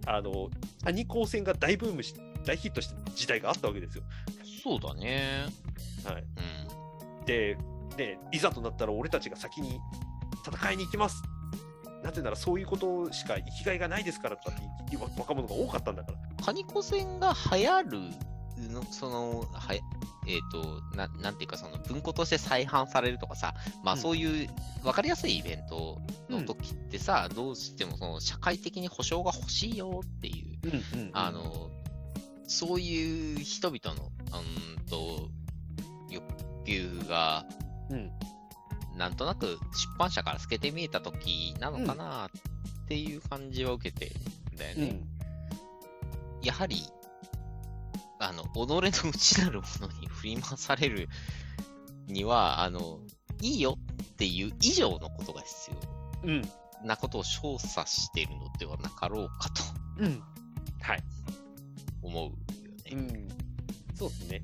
[0.06, 0.50] あの、
[0.84, 2.14] 谷高戦が大ブームし、
[2.46, 4.04] 大ヒットした時代があったわけですよ。
[4.64, 5.46] そうだね。
[6.04, 6.24] はい。
[7.20, 7.26] うん。
[7.26, 7.58] で、
[7.96, 9.80] で、いざとなったら俺たちが先に
[10.46, 11.24] 戦いに行きます。
[12.04, 16.46] なぜならそういうことしか生きがいがないですからとかって若者が多かったんだから。
[16.46, 18.00] カニコ戦が流行る
[18.72, 19.82] の、その、はや
[20.28, 24.02] えっ、とな、なんていうか、その文庫として再販されるとかさ、まあうん。
[24.02, 24.50] そういう
[24.84, 31.70] 分かりやすいイベントの時ってさ、どうしてもその社会的に保障が欲しいよっていう、うんうんあ、の、
[32.48, 35.30] そういう人々の、うーんと、
[36.10, 36.24] 欲
[36.66, 37.46] 求が、
[37.90, 38.12] うん
[38.98, 39.58] なんとなく出
[39.98, 42.30] 版社から透けて見えた時なのかなっ
[42.88, 44.12] ていう感じは受けてる
[44.54, 45.02] んだよね。
[46.42, 46.46] うん。
[46.46, 46.84] やはり、
[48.20, 51.10] あの、己の内なるものに振り回される
[52.08, 53.00] には、あの、
[53.42, 55.72] いいよっていう以上のことが必
[56.24, 56.42] うん。
[56.82, 59.64] 要なことを調査しているのではなかろうかと
[60.00, 60.22] うん。
[60.82, 61.04] はい。
[62.02, 62.92] 思うよね。
[62.92, 63.28] うん。
[63.96, 64.44] そうですね。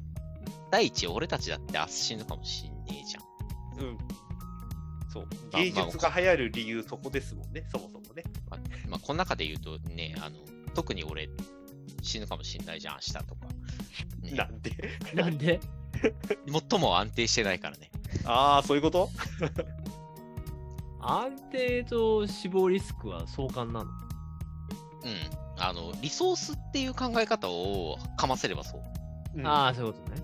[0.71, 3.85] 第一、俺たちだって明日死ぬかもしんねえじゃん。
[3.85, 3.97] うん。
[5.13, 5.27] そう。
[5.51, 8.23] まあ芸術が流行る理由、そこですもんね、そもそもね。
[8.49, 10.37] まあ、まあ、この中で言うとね、あの、
[10.73, 11.29] 特に俺、
[12.01, 13.47] 死ぬかもしんないじゃん、明日とか。
[14.21, 14.71] ねなんで？
[15.13, 15.59] なんで？
[16.69, 17.91] 最も安定してないからね。
[18.25, 19.09] ああ、そういうこと？
[20.99, 23.89] 安定と死亡リスクは相関なの？
[23.89, 23.91] うん。
[25.57, 28.81] あの、リソースっていう考え方をかませればそう。
[29.35, 30.21] うんああ、そういうことね。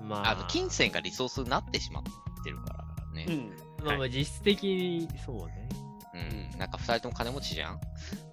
[0.00, 0.08] うん。
[0.08, 2.04] まあ、あの、金銭がリソースになってしまっ
[2.44, 3.26] てるからね。
[3.28, 3.52] うん。
[3.84, 5.68] まあまあ実質的にそうね。
[6.14, 6.58] うん。
[6.58, 7.80] なんか二人とも金持ちじゃん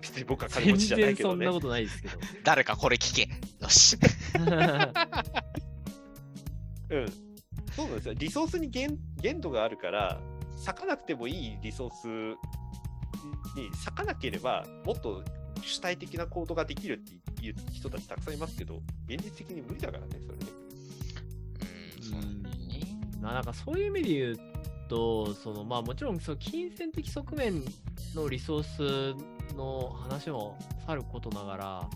[0.02, 1.54] 別に僕は金全持ちじゃないけどね然そんな。
[1.54, 2.18] ことないですけど。
[2.44, 3.30] 誰かこれ聞け。
[3.62, 3.98] よし。
[6.90, 7.06] うん。
[7.76, 8.14] そうなんですよ。
[8.16, 10.20] リソースに限限度があるから、
[10.66, 12.08] 割かなくてもいいリソース
[13.56, 15.24] に割かなければ、もっと
[15.62, 20.46] 主体的な行動ができるっていう人たちたくさんいますけど、現実的に無理だからね、それね。
[22.02, 22.22] うん、そう
[22.68, 22.82] ね。
[23.22, 24.57] まあなんかそういう意味で言う
[24.88, 27.64] と、そのまあもちろんその金銭的側面
[28.16, 31.90] のリソースの話もさることながら、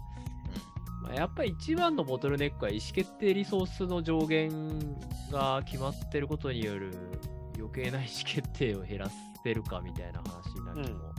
[1.02, 4.52] まあ、やっぱり一番のボトルネックは意思決定リソースの上限
[5.32, 6.92] が決まってることによる
[7.58, 9.10] 余計な意思決定を減ら
[9.44, 11.12] せるかみたいな話になるのも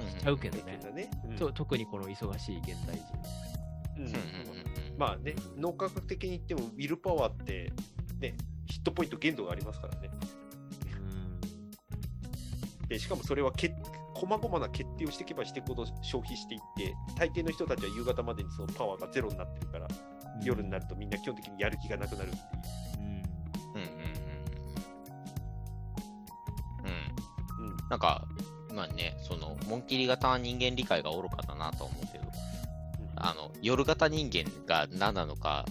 [0.00, 0.08] うん。
[0.10, 0.78] しちゃうけどね。
[0.82, 1.10] だね。
[1.28, 1.36] うん。
[1.36, 3.04] と特にこの忙しい現代人。
[3.98, 4.06] うん。
[4.06, 4.12] うん。
[4.12, 4.12] うん。
[4.12, 4.20] うん。
[4.92, 4.98] うん。
[4.98, 7.72] まあね、脳科学的に言っても、ウィルパワーって、
[8.20, 10.10] ね、ヒットポイント限度がありますからね。
[12.94, 13.74] でしかもそれはけ
[14.14, 19.88] 細々な決定をしていけばしていくほど消費していって、大抵の人たちは夕方までにそのパワーがゼロになってるから、
[20.44, 22.44] 夜になるとみんな基本的にやる気がなくなるっていう。
[23.74, 24.14] うんうんうんうん
[26.82, 26.92] うん。
[27.64, 27.70] うん。
[27.70, 28.24] うんなんか、
[28.72, 32.24] まあね、その、モンキリ型人間理解が愚かだなと思うけど、
[33.16, 35.64] あの、夜型人間が何なのか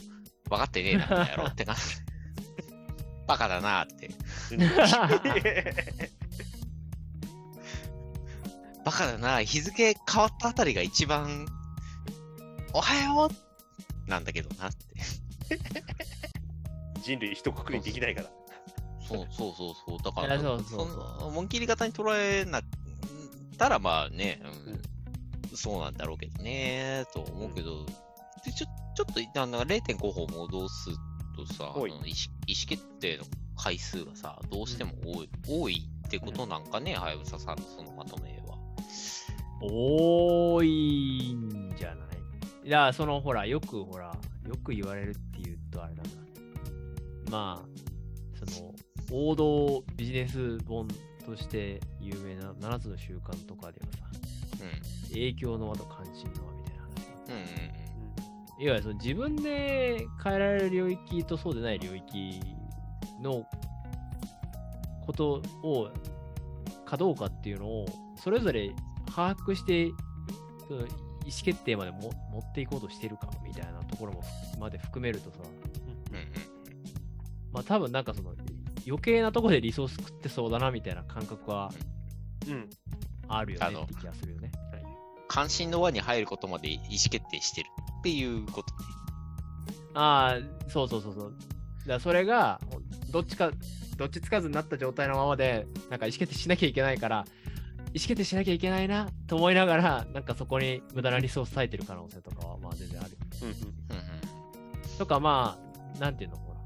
[0.50, 1.82] 分かってねえな、この野郎って感じ。
[3.26, 4.10] バカだなって。
[8.84, 11.46] バカだな、日付変わったあたりが一番、
[12.74, 13.30] おはよ
[14.08, 14.96] うなんだけどなって。
[17.04, 18.30] 人類一括りにできないから。
[19.08, 20.00] そうそうそうそう。
[20.02, 22.64] だから、そうそうそうの、モンキリ型に捉えなっ
[23.58, 24.42] たら、まあね、
[25.52, 27.86] うん、そうなんだろうけどね、と思うけど、
[28.46, 30.90] でちょちょっと、あの0.5歩戻す
[31.36, 32.12] とさ、意思意思
[32.68, 33.26] 決定の
[33.58, 38.33] 回数がさ、どうしても多い,、多いってことなんかね、はやぶささんのそのまとめは。
[39.72, 42.68] 多いんじゃない？
[42.68, 46.12] いや、そのほら、よくほら、よく言われるって言うとあれなんだ。
[47.32, 48.74] まあ、その、
[49.12, 50.88] 王道ビジネス本
[51.26, 54.00] として有名な7つの習慣とかではさ、
[55.10, 56.90] う影響の輪と関心の輪みたいな話。
[57.30, 57.32] ん。
[57.32, 57.84] うんうん
[58.60, 62.40] いわゆるその自分で変えられる領域とそうでない領域
[63.20, 63.48] の
[65.06, 65.90] ことを、
[66.86, 68.74] かどうかっていうのを、それぞれ
[69.06, 69.92] 把握して、
[70.68, 70.90] その意思
[71.44, 74.24] 決定までも持っていこうとしてるかみたいなところも
[74.60, 75.38] まで含めるとさ、
[76.12, 76.26] うんうん
[77.52, 78.34] まあ多分なんかその
[78.86, 81.72] 余計なところでリソース食ってそうだなみたいな感覚は
[82.48, 82.70] うん。
[83.30, 84.52] あるよあのねって気がするよね。
[85.28, 88.90] 関心の輪に入ることまで意思決定してるっていうことね。
[89.96, 91.34] ああ、そうそうそうそう。
[91.88, 92.60] だそれが、
[93.12, 93.52] どっちか、
[93.98, 97.26] どっちつかずになった状態のままで、なんか意思決定しなきゃいけないから、
[97.94, 103.12] 意思決定しなきゃいけないなと思いながら、なんかそこに無駄なリソース割いてる可能性とかは、まあ全然ある。
[103.42, 103.56] うんうん。
[103.56, 103.66] うんう
[104.96, 105.58] んとかま
[105.96, 106.60] あ、なんていうの、ほら。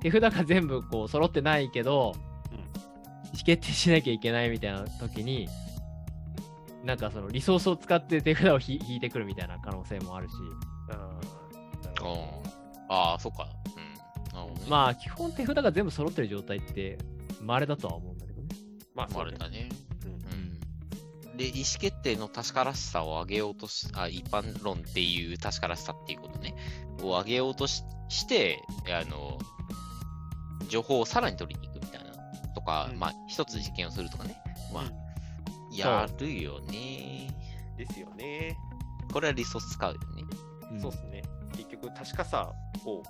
[0.00, 2.14] 手札が全部こう揃ってないけど、
[2.52, 5.48] うん意思決定しなきゃいけないみたいな時に、
[6.84, 10.34] なんかそのリソースを使って手札をひ引いてくるみたいな可能性もあるし、
[10.90, 12.48] あーなるほどおー
[12.88, 13.48] ああ、そっか。
[13.76, 14.68] うん。
[14.70, 16.98] まあ基本手札が全部揃ってる状態って、
[17.42, 18.48] 稀だとは思うんだけどね。
[18.94, 19.68] まあ、まれだね。
[21.38, 26.54] で、意思決定の確からしさを上げようとし、あ、一般論っていう確からしさっていうことね、
[27.00, 29.38] を上げようとしして、あの、
[30.68, 32.10] 情報をさらに取りに行くみたいな、
[32.54, 34.36] とか、うんまあ、一つ実験をするとかね。
[34.74, 35.08] まあ、うん
[35.70, 37.28] やるよね。
[37.76, 38.56] ですよね。
[39.12, 40.24] これはリソース使うよね。
[40.72, 41.22] うんそうですね。
[41.56, 42.52] 結局、確かさ
[42.84, 43.02] を、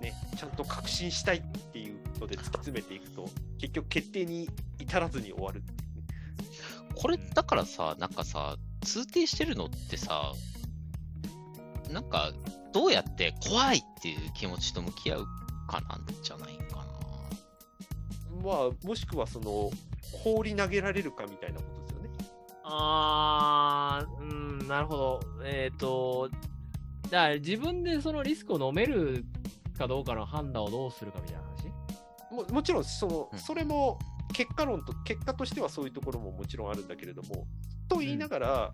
[0.00, 5.85] ね、ちゃんと確信したいっていうので突き詰めていくと、結局決定に至らずに終わるっていうね。
[6.96, 10.32] これ、だからさ、なんかさ、通底してるのってさ、
[11.92, 12.32] なんか、
[12.72, 15.26] どうやって怖いっていう気持ちと向き合う
[15.68, 16.84] かなんじゃないかな。
[18.42, 19.70] まあ、もしくはその、
[20.12, 22.10] 放り投げられるかみたいなことですよね。
[22.64, 24.24] あー、う
[24.64, 25.20] ん、なるほど。
[25.44, 26.30] えっ、と、
[27.04, 29.24] だから自分でそのリスクを飲める
[29.78, 32.46] かどうかの判断をどうするかみたいな話？
[32.50, 33.98] ももちろんその、うんそれも
[34.32, 37.46] 結果論と結果としてはそういうところももちろんあるんだけれども
[37.88, 38.72] と言いながら、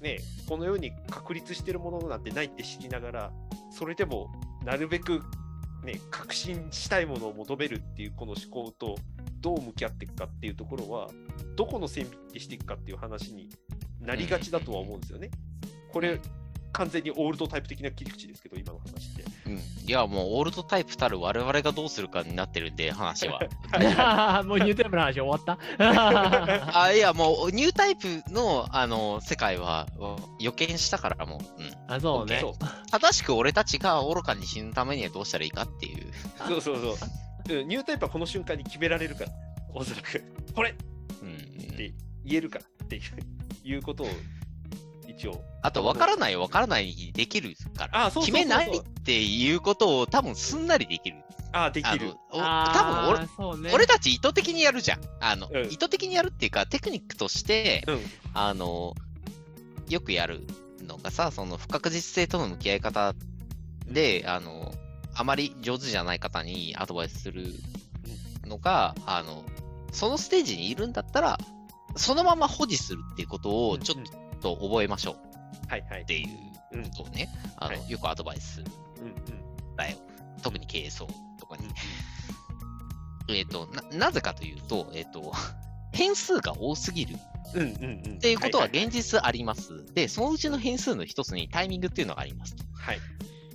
[0.00, 3.32] ねこのように確立してるものなんてないって知りながら
[3.70, 4.30] それでも
[4.64, 5.22] なるべく
[5.84, 8.96] ね確信したいものを求めるっていうこの思考と
[9.40, 11.08] どう向き合っていくかっていうところは
[11.56, 13.48] どこの線引きしていくかっていう話に
[14.00, 15.30] なりがちだとは思うんですよね。
[15.92, 16.20] これ
[16.72, 19.37] 完全にオールドタイプ的な切り口ですけど今の話って。
[19.48, 19.88] うん。
[19.88, 23.40] いや、もう、オールドタイプたる我々がどうするかになってるんで、話は。
[24.44, 25.58] もうニュータイプの話終わった？
[26.82, 29.86] あ、いや、もう、ニュータイプの、あの、世界は、
[30.38, 31.94] 予見したから、もう、うん。
[31.94, 32.42] あ、そうね。
[32.90, 36.12] 正しく俺たちが愚かに死ぬためにはどうしたらいいかっていう。
[36.48, 36.92] そうそうそう。
[36.92, 39.30] うんニュータイプはこの瞬間に決められるから、
[39.74, 40.22] おそらく。
[40.54, 40.74] これ
[41.22, 43.02] うんって言えるからっていう
[43.68, 44.08] いうことを
[45.18, 45.42] 一応。
[45.62, 48.06] あと、わからない、わからないにできるから。
[48.06, 51.16] あそうそうそうそう決めないっていうことを多分すんなりできる。
[51.52, 53.70] あできる多分俺ね。
[53.74, 55.00] 俺たち意図的にやるじゃん。
[55.20, 58.00] あの、うん意図的にやるっていうか、テクニックとして、うん。
[58.32, 58.94] あの、
[59.88, 60.46] よくやる
[60.86, 63.14] のがさ、その不確実性との向き合い方
[63.86, 64.72] で、あの、
[65.14, 67.52] あまり上手じゃない方にアドバイスする
[68.46, 69.44] のが、あの、
[69.90, 71.38] そのステージにいるんだったら、
[71.96, 76.04] そのまま保持するっていうことをちょっと覚えましょうはいはいっ。
[76.04, 78.62] ていうことをね、あの、はいよくアドバイス。
[79.76, 79.96] だよ。
[80.42, 81.06] 特に経営層
[81.38, 81.68] とかに。
[83.30, 85.32] えっ、とな、なぜかというと、えっ、と、
[85.92, 87.16] 変数が多すぎる
[87.54, 88.16] うんうんうん。
[88.16, 89.86] っていうことは現現実あります。
[89.94, 92.56] で、そのうちの変数の一つにタイミングっていうのがあります。
[92.74, 92.98] はい。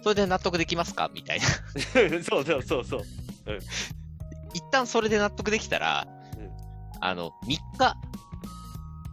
[0.01, 1.09] それで納得できますか？
[1.13, 1.45] みたいな。
[2.23, 3.05] そうそうそうそう。
[4.53, 6.51] 一旦それで納得できたら、うん
[7.01, 7.95] あの、3日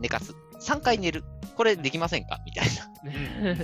[0.00, 0.34] 寝かす。
[0.60, 1.24] 3回寝る。
[1.56, 2.40] これできませんか？
[2.46, 3.56] みたいな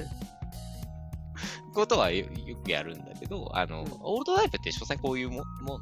[1.74, 5.80] ことはよよくやるんだけど、あの、うんオールドタイプって所詮こういうももん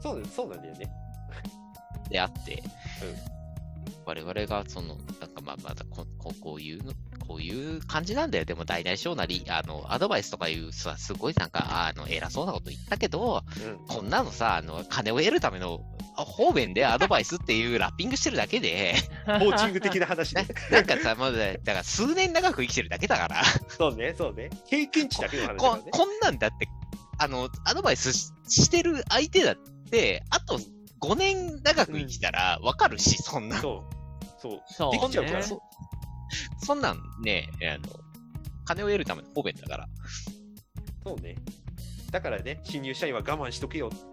[0.00, 0.90] そうそうなんだよね。
[2.08, 2.62] であって、
[4.04, 6.92] 我々がその、なんかまあまだこここういうの、
[7.26, 8.44] こういう感じなんだよ。
[8.44, 13.86] でも大なり小なり、あの、アドバイスとかいうさ、すごいなんか、あの、偉そうなこと言ったけど、うん。
[13.86, 15.89] こんなのさ、あの、金を得るためのあ
[16.24, 18.94] 方便でアドバイスっていうラッピングしてるだけで、
[19.26, 20.48] コーチング的な話なね。
[20.70, 24.50] なんかさ、もうだだから数年長く生きてるだけだから、そうね、そうね。
[24.68, 25.90] 経験値だけの話だかこらね。
[25.90, 26.68] こんなんだって、
[27.18, 29.56] あの、アドバイスししてる相手だっ
[29.90, 30.58] て、あと
[31.00, 33.60] 5年長く生きたらわかるし、そんな。
[33.60, 34.40] そう。
[34.40, 34.60] そう。
[34.66, 35.62] そうできちゃうからねそ
[36.62, 37.92] そんなんね、あの、
[38.64, 39.88] 金を得るための方便だから。
[41.04, 41.36] そうね。
[42.10, 44.09] だからね、新入社員は我慢しとけよ言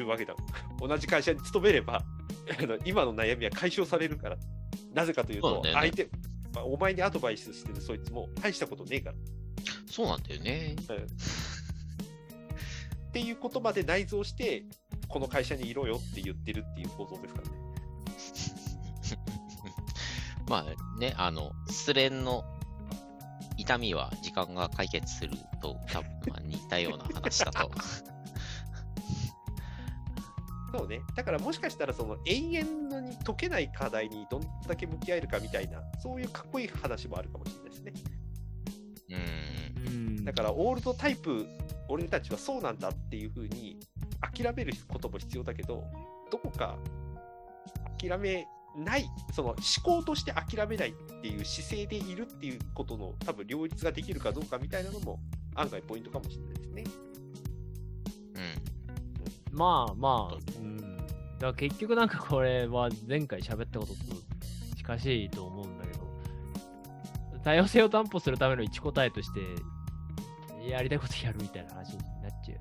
[0.00, 0.34] うわけだ。
[0.80, 2.02] 同じ会社に勤めれば、
[2.58, 4.38] あの今の悩みは解消されるから。
[4.92, 6.08] なぜかというと、ね相手、
[6.54, 9.16] まあお前にアドバイスしてるそいつも大したことねえから。
[9.86, 10.76] そうなんだよね。
[10.76, 14.64] っていうことまで内蔵して、
[15.08, 17.54] この会社にいろよって言ってるっていう構造ですからね。
[20.48, 22.44] まあね、あの、失恋の
[23.56, 27.70] 痛みは時間が解決すると、多分まあ似たような話だと。
[30.72, 31.00] そうね。
[31.14, 37.92] だからもしかしたらその永遠のに解けない課題にどんだけ向き合えるかみたいな、そういうかっこいい話もあるかもしれないですね。
[39.10, 39.86] うん。
[39.86, 41.46] うんだからオールドタイプ、
[41.88, 43.78] 俺たちはそうなんだっていうふうに
[44.20, 45.84] 諦めることも必要だけど、
[46.30, 46.76] どこか
[47.98, 48.46] 諦め
[48.76, 50.92] ない、その思考として諦めないっ
[51.22, 55.20] ていう姿勢でいるっていうことの多分両立ができるかどうかみたいなのも
[55.54, 56.84] 案外ポイントかもしれないですね。
[58.34, 58.75] うん。
[59.52, 60.76] まあまあ、うん。
[60.78, 61.06] だか
[61.40, 63.98] ら結局なんかこれは前回喋ったことと
[64.76, 66.06] 近しいと思うんだけど、
[67.42, 69.40] 多様性を担保するための一答えとして、
[70.68, 72.54] やりたいことやるみたいな話になっちゃ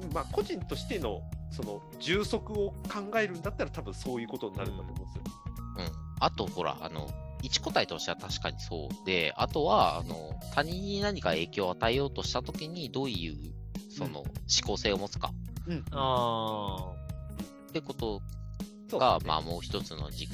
[0.00, 0.10] うよね。
[0.12, 5.22] まあ個人としてのその充足を考えるんだったら多分そういうことになるんだと思うんですよ。
[5.78, 5.90] うん。
[6.20, 7.08] あと、ほら、あの、
[7.42, 13.54] 一個体としては確かにそうで、あとは、あの、他人に何か影響を与えようとしたときに、どういう、
[13.90, 14.26] その、思
[14.66, 15.32] 考性を持つか
[15.66, 15.84] うん。
[15.90, 16.92] あ
[17.68, 18.22] ってこと
[18.98, 19.24] が、ね。
[19.26, 20.30] まあ、もう一つの軸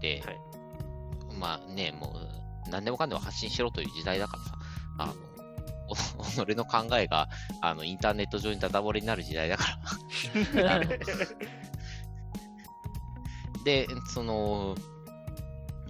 [0.00, 0.38] で、はい。
[1.38, 2.16] まあね、も
[2.66, 4.58] う、何でもかんでも発信しろという時代だからさ、
[4.98, 5.14] あの、
[5.88, 7.28] お己の考えが、
[7.60, 9.78] あの、インターネット上にダダ漏れになる時代だか
[10.54, 10.80] ら。
[13.64, 14.76] で、その、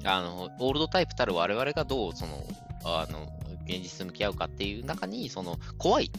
[0.05, 2.45] あの、オールドタイプたる我々がどう、その、
[2.85, 3.29] あの、
[3.65, 6.11] 現実と向き合うかっていう中に、その、怖い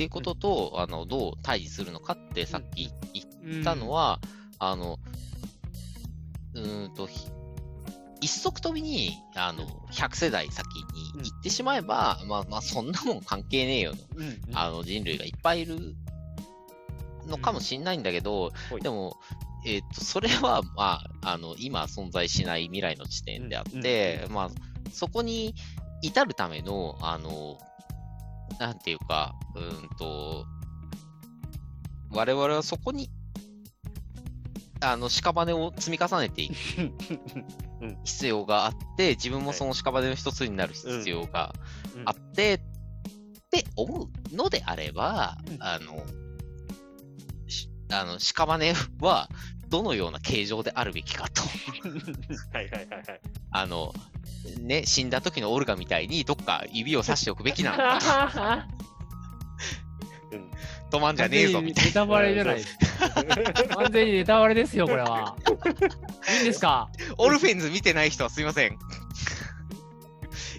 [0.00, 4.18] っていうことと、あの、どう対峙するのかってさっき言ったの、は、
[4.58, 4.98] あの、
[6.54, 7.28] うーんと、ひ
[8.22, 13.92] 一足飛びに、あの、100世代先に行ってしまえば、まあまあ、そんなもん関係ねえよ
[14.54, 15.94] あの、人類がいっぱいいる
[17.26, 19.18] のかもしんないんだけど、はいでも、
[19.66, 24.50] えっ、と、それは、まあ、あの、今存在しない未来の地点であって、まあ、
[24.90, 25.54] そこに
[26.00, 27.58] 至るための、あの、
[28.60, 30.44] なんていうか、うーんと、
[32.10, 33.08] 我々はそこに、
[34.82, 36.54] あの、屍を積み重ねていく
[38.04, 41.54] 必要があって、自分もその屍の一つになる必要が
[41.96, 42.02] うん。
[42.04, 42.60] あって、っ
[43.50, 45.56] て思うのであれば、うん。
[45.58, 46.04] あの、
[47.48, 49.30] しあの、屍は
[49.70, 51.40] どのような形状であるべきかと。
[52.52, 53.20] はいはいはいはい。
[53.52, 53.94] あの、
[54.60, 58.66] ね、死んだ時のオルガみたいにどっか指を刺しておくべきなのか
[60.32, 60.50] うん
[60.90, 60.98] と。
[60.98, 63.10] 止まんじゃねえぞみたいネタバレじゃないですか。
[63.76, 65.36] 完全にネタバレですよ、これは。
[66.36, 66.88] いいんですか？
[66.98, 67.14] な。
[67.18, 68.78] オルフェンズ見てない人はすいません。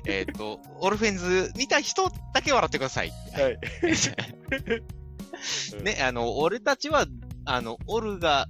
[0.05, 3.11] えっと、オルフェンズ見た人だけ笑ってください。
[3.33, 3.59] はい。
[5.83, 7.05] ね、あの、俺たちは、
[7.45, 8.47] あの、オルガ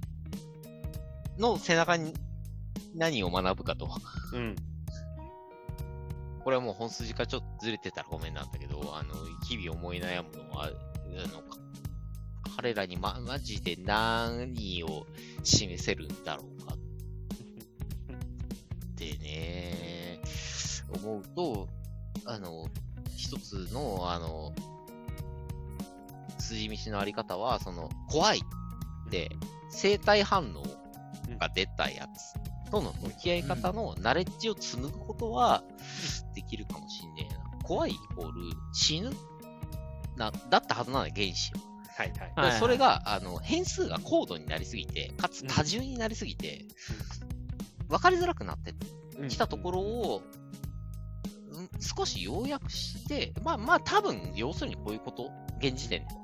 [1.38, 2.14] の背中に
[2.94, 3.90] 何を学ぶかと。
[4.32, 4.56] うん。
[6.44, 9.14] これはもう本筋がちょっとずれてたらごめんなんだけど、あの、
[9.46, 11.42] 日々思い悩むのは、あの、
[12.56, 15.06] 彼らにま、マジで何を
[15.42, 16.74] 示せるんだろうか。
[16.74, 16.78] っ
[18.96, 20.20] てね、
[20.94, 21.68] 思うと、
[22.26, 22.66] あの、
[23.16, 24.52] 一つの、あの、
[26.38, 29.30] 筋道のあり方は、その、怖いって、
[29.70, 30.62] 生体反応
[31.38, 32.41] が出たやつ。
[32.72, 35.62] との向き合い方のナレッジを紡ぐことは
[36.34, 37.40] できるかもしんねえな。
[37.62, 38.32] 怖いイコール
[38.72, 39.10] 死ぬ？
[40.16, 41.60] な、だったはずなんだよ、原子は。
[41.94, 42.58] はいはい。
[42.58, 46.64] それが、あの、変数が高度になりすぎて、かつ多重になりすぎて、
[47.88, 48.74] 分かりづらくなって
[49.28, 56.14] きたところを、うん少し要約して、まあまあ多分、要するにこういうこと、現時点で。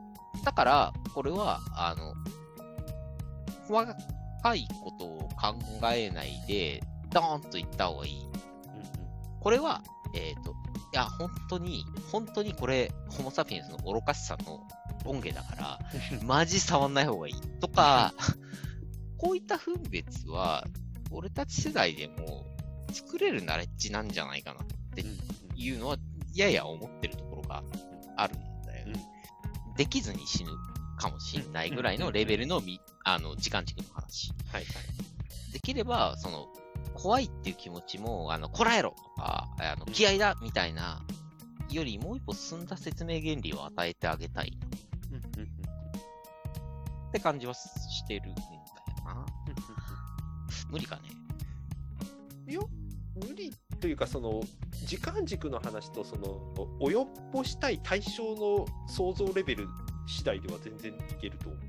[0.45, 2.15] だから、これは、あの、
[3.69, 3.95] 細
[4.43, 5.55] かいことを考
[5.93, 8.26] えないで、ドーンと言った方がいい。
[9.41, 9.82] これは、
[10.14, 10.55] えっ、と、い
[10.93, 14.61] や、本当に、本当にこれ、ホモ・サピエンスの愚かしさの
[15.05, 15.78] 恩下だから、
[16.24, 17.34] マジ触んない方がいい。
[17.61, 18.14] とか、
[19.16, 20.66] こういった分別は、
[21.11, 22.45] 俺たち世代でも
[22.93, 25.05] 作れるナレッジなんじゃないかなって
[25.57, 25.97] いうのは、
[26.34, 27.62] やや思ってるところが
[28.16, 29.05] あるんだよね。
[29.76, 30.51] できずに死ぬ
[30.99, 32.80] かもしれないぐらいのレベルのみ、
[33.15, 34.33] あの、時間軸の話。
[34.53, 35.53] はいはい。
[35.53, 36.49] できれば、その、
[36.95, 41.01] 怖いっていう気持ちも、あの、こらえろとか、あの、気合だみたいな、
[41.71, 44.59] よりもう一歩進んだ説明原理を与えてあげたい
[47.09, 48.49] って感じはしてるんだよ
[49.05, 49.27] な。
[50.71, 51.03] 無理かね。
[52.47, 52.61] いや、
[53.15, 53.51] 無理
[53.81, 54.43] というか、その、
[54.85, 59.69] 時間軸の話と、その、及ぼしたい対象の想像レベル
[60.07, 61.68] 次第では全然いけると思う。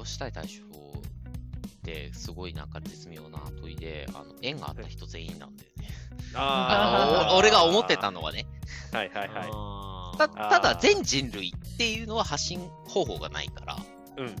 [0.00, 5.88] 殺したい対象って、すごいなんか絶妙な問いで、あの縁があった人全員なんだよね。
[6.34, 8.46] あのお俺が思ってたのはね。
[8.92, 10.18] はいはいはい。
[10.18, 13.76] たただ、全人類っていうのは発信方法がないから、
[14.16, 14.26] うん。
[14.26, 14.36] うん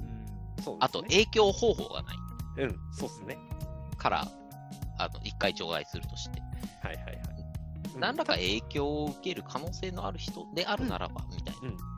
[0.62, 1.02] そうあと。
[1.02, 2.16] 影響方法がない
[2.58, 3.38] うん、そうっすね。
[3.96, 4.28] から、
[4.98, 6.42] あの一回除外するとして、
[6.82, 7.14] はいはいはい。
[7.14, 7.30] うん
[7.98, 11.68] 何らか影響を受ける可能性のある人であるならば、みたいな。
[11.68, 11.89] うん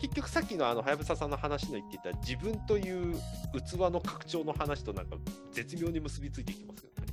[0.00, 3.14] 結局さっきのあの、はやぶささんの話の言っていた自分という
[3.52, 5.16] 器の拡張の話となんか
[5.52, 7.12] 絶妙に結びついてきますけどね。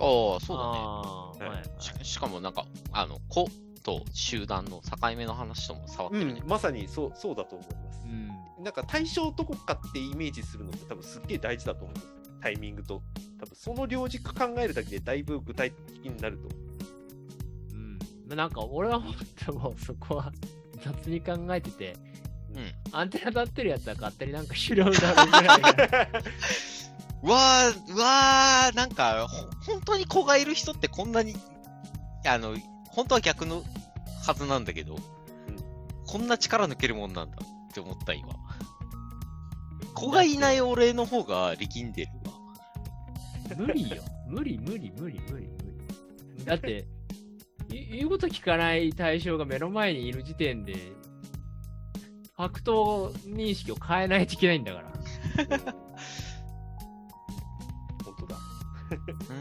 [0.00, 1.52] ああ、そうだね。
[1.52, 3.48] はいはいししかもなんか、あの、個
[3.82, 6.42] と集団の境目の話とも触ってるね。
[6.46, 8.00] まさにそうそうだと思います。
[8.06, 8.30] うん
[8.64, 12.10] なんか対象どこかってイメージするのって多分すっげえ大事だと思うんですよ。
[12.40, 13.02] タイミングと。
[13.38, 16.64] 多分その両軸考えるだけでだいぶ具体的になると思う。
[18.34, 19.14] なんか俺はもっ
[19.44, 20.32] ともうそこは
[20.84, 21.96] 雑に考えてて、
[22.54, 22.72] うん。
[22.92, 25.60] アンテナ立ってるやつは勝手になんか狩猟だろうぐらい
[27.24, 31.34] わー、うわー、なんか、ほ本当に子がいる人ってこんなに、
[32.26, 32.56] あの、
[32.88, 33.64] 本当は逆の
[34.22, 34.98] はずなんだけど、
[36.06, 38.28] こんな力抜けるもんなんだって思った今。
[39.94, 42.34] 子がいない俺の方が力んでるわ。
[43.56, 44.02] 無理よ。
[44.28, 45.74] 無理無理無理無理無
[46.38, 46.44] 理。
[46.44, 46.84] だって、い
[47.90, 50.74] 言うこと聞かない対象が目の前にいる時点で、
[52.36, 54.92] ファクト認識を変えないといけないんだから。
[58.04, 58.36] 本当だ。
[58.36, 59.38] うーん。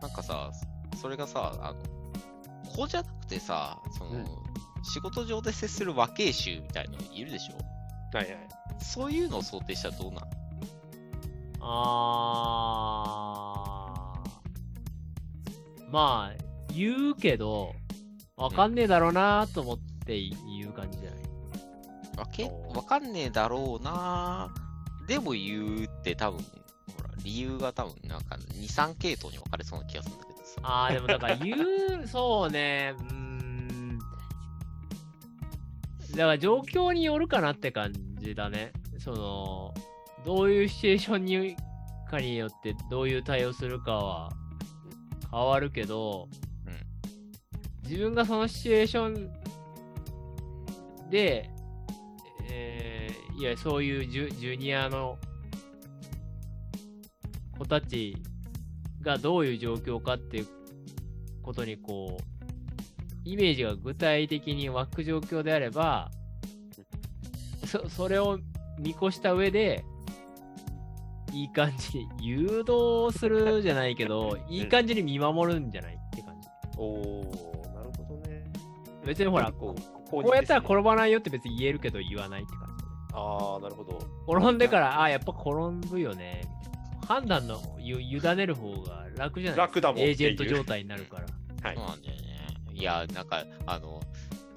[0.00, 0.50] なんかさ、
[1.00, 1.78] それがさ、あの、
[2.74, 4.26] 子じゃなくてさ、その、うん
[4.82, 7.56] 仕事上で接する和慶衆みたいのいるでしょ？
[8.16, 8.36] はいはい。
[8.82, 10.24] そういうのを想定したらどうなん？
[11.60, 13.69] あー。
[15.90, 17.74] まあ、言うけど、
[18.36, 21.20] わかんねえだろうなと思って言う感じじゃない？
[22.16, 24.52] わけわかんねえだろうな
[25.06, 26.44] でも言うって多分、ほ
[27.02, 30.60] ら、理由が多分なんか2、3系統に分かれそうな気がするんだけどさ。
[30.62, 31.54] あー、でもだから言
[32.02, 33.98] う、そうね、うーん。
[36.12, 38.72] だから状況によるかなって感じだね。
[38.98, 39.74] その、
[40.24, 41.56] どういうシチュエーションに
[42.10, 44.30] かによってどういう対応するかは
[45.30, 46.28] 変わるけど、
[46.66, 47.88] うん。
[47.88, 49.30] 自分がそのシチュエーション
[51.10, 51.50] で、
[52.50, 55.16] えーいや、そういうジュジュニアの
[57.58, 58.14] 子たち
[59.00, 60.46] がどういう状況かっていう
[61.42, 62.22] ことにこう、
[63.24, 66.10] イメージが具体的に湧く状況であれば、
[67.66, 68.38] そそれを
[68.78, 69.84] 見越した上で、
[71.32, 76.48] いい感じに誘導するじゃないけど、 いい感じに見守るんじゃないって感じ。
[76.76, 78.44] おー、なるほどね。
[79.04, 79.74] 別にほら、こ
[80.10, 82.84] こう、うやったらこ転ばないよって別に言えるけど言わないって感じ。
[83.12, 83.98] あー、なるほど。
[84.28, 86.42] 転んでから、あやっぱ転ぶよね。
[87.06, 91.26] 判断のゆ委ねる方が楽じゃない楽だもんエージェント状態になるから。
[91.68, 91.86] はいそう。
[91.86, 92.30] なんだよね。
[92.72, 94.00] いや、なんか、あの、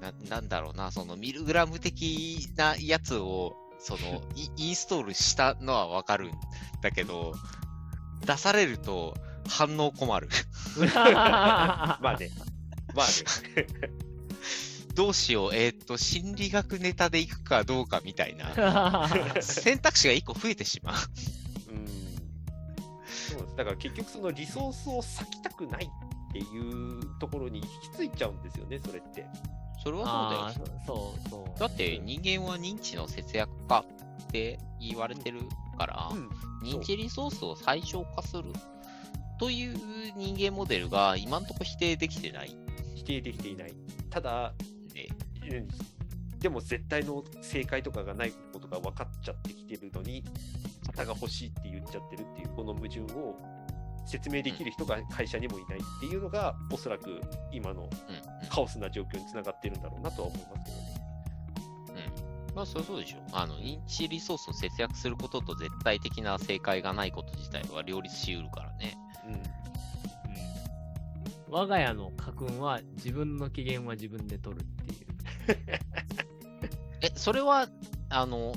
[0.00, 6.32] ななんだろうな、そのミルグラム的なやつを、その、イインストールしたのはわかるん
[6.80, 7.34] だけど、
[8.24, 9.14] 出されると
[9.46, 10.30] 反応困る。
[10.80, 12.30] まあね。
[12.94, 13.10] まあね。
[14.94, 19.08] どうしよう、えーっと、心理学ネタでいくかどうかみたいな、
[19.42, 20.96] 選択肢が一個増えてしまう。
[21.72, 21.74] う
[23.52, 23.56] ん。
[23.56, 29.26] だから結局そのリソースを割きたくないっていうところに行き着いちゃうんですよね、それって。
[29.84, 30.86] それはあそうだよー。
[30.86, 31.60] そうそう。
[31.60, 33.84] だって人間は認知の節約家
[34.24, 35.40] って言われてる
[35.78, 36.28] から、うん。
[36.66, 38.44] 認知リソースを最小化する
[39.38, 39.76] という
[40.16, 42.56] 人間モデルが今んとこ否定できてない
[42.94, 43.74] 否定できていない。
[44.10, 44.54] ただ、
[44.94, 45.06] ね。
[45.50, 45.68] うん
[46.44, 50.22] でも絶対の正解とかがないことが分かっちゃってきてるのに、
[50.88, 53.34] 型が欲しいって言っちゃってるっていうこの矛盾を
[54.06, 57.20] 説明できる人が会社にもいないっていうのが、おそらく
[57.52, 57.88] 今の。
[58.50, 60.72] カオスな状況につながってるんだろうなとは思います
[61.86, 62.12] けどね。
[62.54, 63.18] まあ、そりゃそうでしょ。
[63.32, 68.96] あの、認知リソースを節約することと絶対的な正解がないこと自体は両立しうるからね。
[69.26, 69.34] うん。
[69.34, 69.40] うん
[71.54, 75.58] 我が家の家訓は自分の機嫌は自分で取るっていう。
[77.00, 77.68] え、それは、
[78.08, 78.56] あの、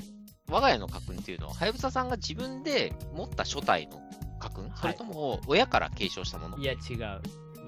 [0.50, 4.00] 我が家の家訓っていうのは、はやぶささんが自分で持った初代の
[4.80, 6.58] それとも親から継承したもの？
[6.58, 7.20] いや違う。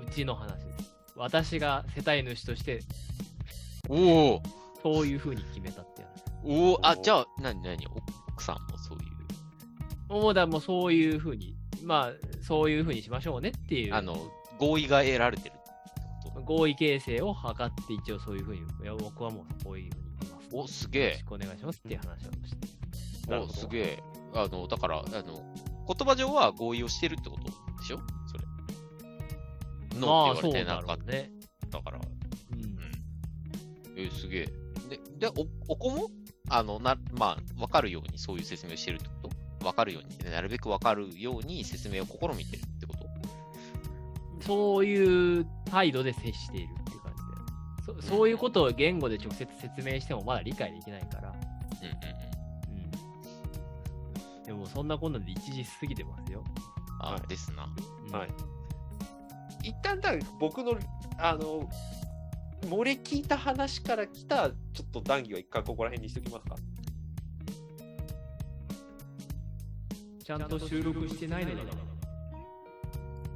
[0.06, 0.94] うちの話です。
[1.16, 2.80] 私が世帯主として
[3.88, 4.42] おお
[4.82, 6.70] そういう風に決めたっていう話。
[6.70, 9.00] おおあ、じゃあ、なになに奥さんもそうい
[10.08, 10.22] う？
[10.22, 11.54] もうだもうそういう風に、
[11.84, 13.94] まあそういう風にしましょうねっていう。
[13.94, 14.16] あの、
[14.58, 15.54] 合意が得られてる
[16.44, 21.24] 合意形成を図って一応そういう風に、いや僕はもうこういう風に決お、すげえよろし。
[21.24, 22.56] くお願いしますっていう話をし
[23.26, 23.34] て。
[23.36, 24.02] お、すげえ。
[24.34, 25.42] あの、だから、あの、
[25.86, 27.50] 言葉上は合意をしてるってことで
[27.84, 28.00] しょ？
[28.26, 28.44] それ。
[30.00, 31.30] ノーって言われてなかっうね。
[31.70, 31.98] たから。
[31.98, 32.78] うん
[33.96, 34.46] えーすげえ。
[34.88, 36.08] で、でお、お子も？
[36.48, 39.28] あの、な、まあ、わかるようにそういう説明をしてるってこ
[39.60, 39.66] と？
[39.66, 43.06] わかるように、なるべくわかるように説明を試みてるってこと？
[44.46, 47.12] そういう態度で接しているっていう感
[47.86, 48.00] じで。
[48.02, 51.28] そそういうことを言語で直接説明してもまだ理解できないから。
[51.28, 51.46] うんうんう
[52.16, 52.19] ん。
[54.50, 56.42] でもそんなこんなんで1時過ぎてますよ。
[56.98, 57.68] あ、はいですな。
[58.08, 58.28] うんはい。
[59.62, 60.76] 一旦だ僕の
[61.18, 61.70] あの
[62.62, 66.56] 漏れ聞いた話から来たちょっと談義は一回ここら辺にしときますか。
[70.24, 71.72] ちゃんと収録してないのだ。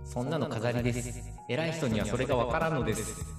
[0.03, 1.23] そんなの飾りです。
[1.49, 3.34] 偉い人にはそれがわからんのです。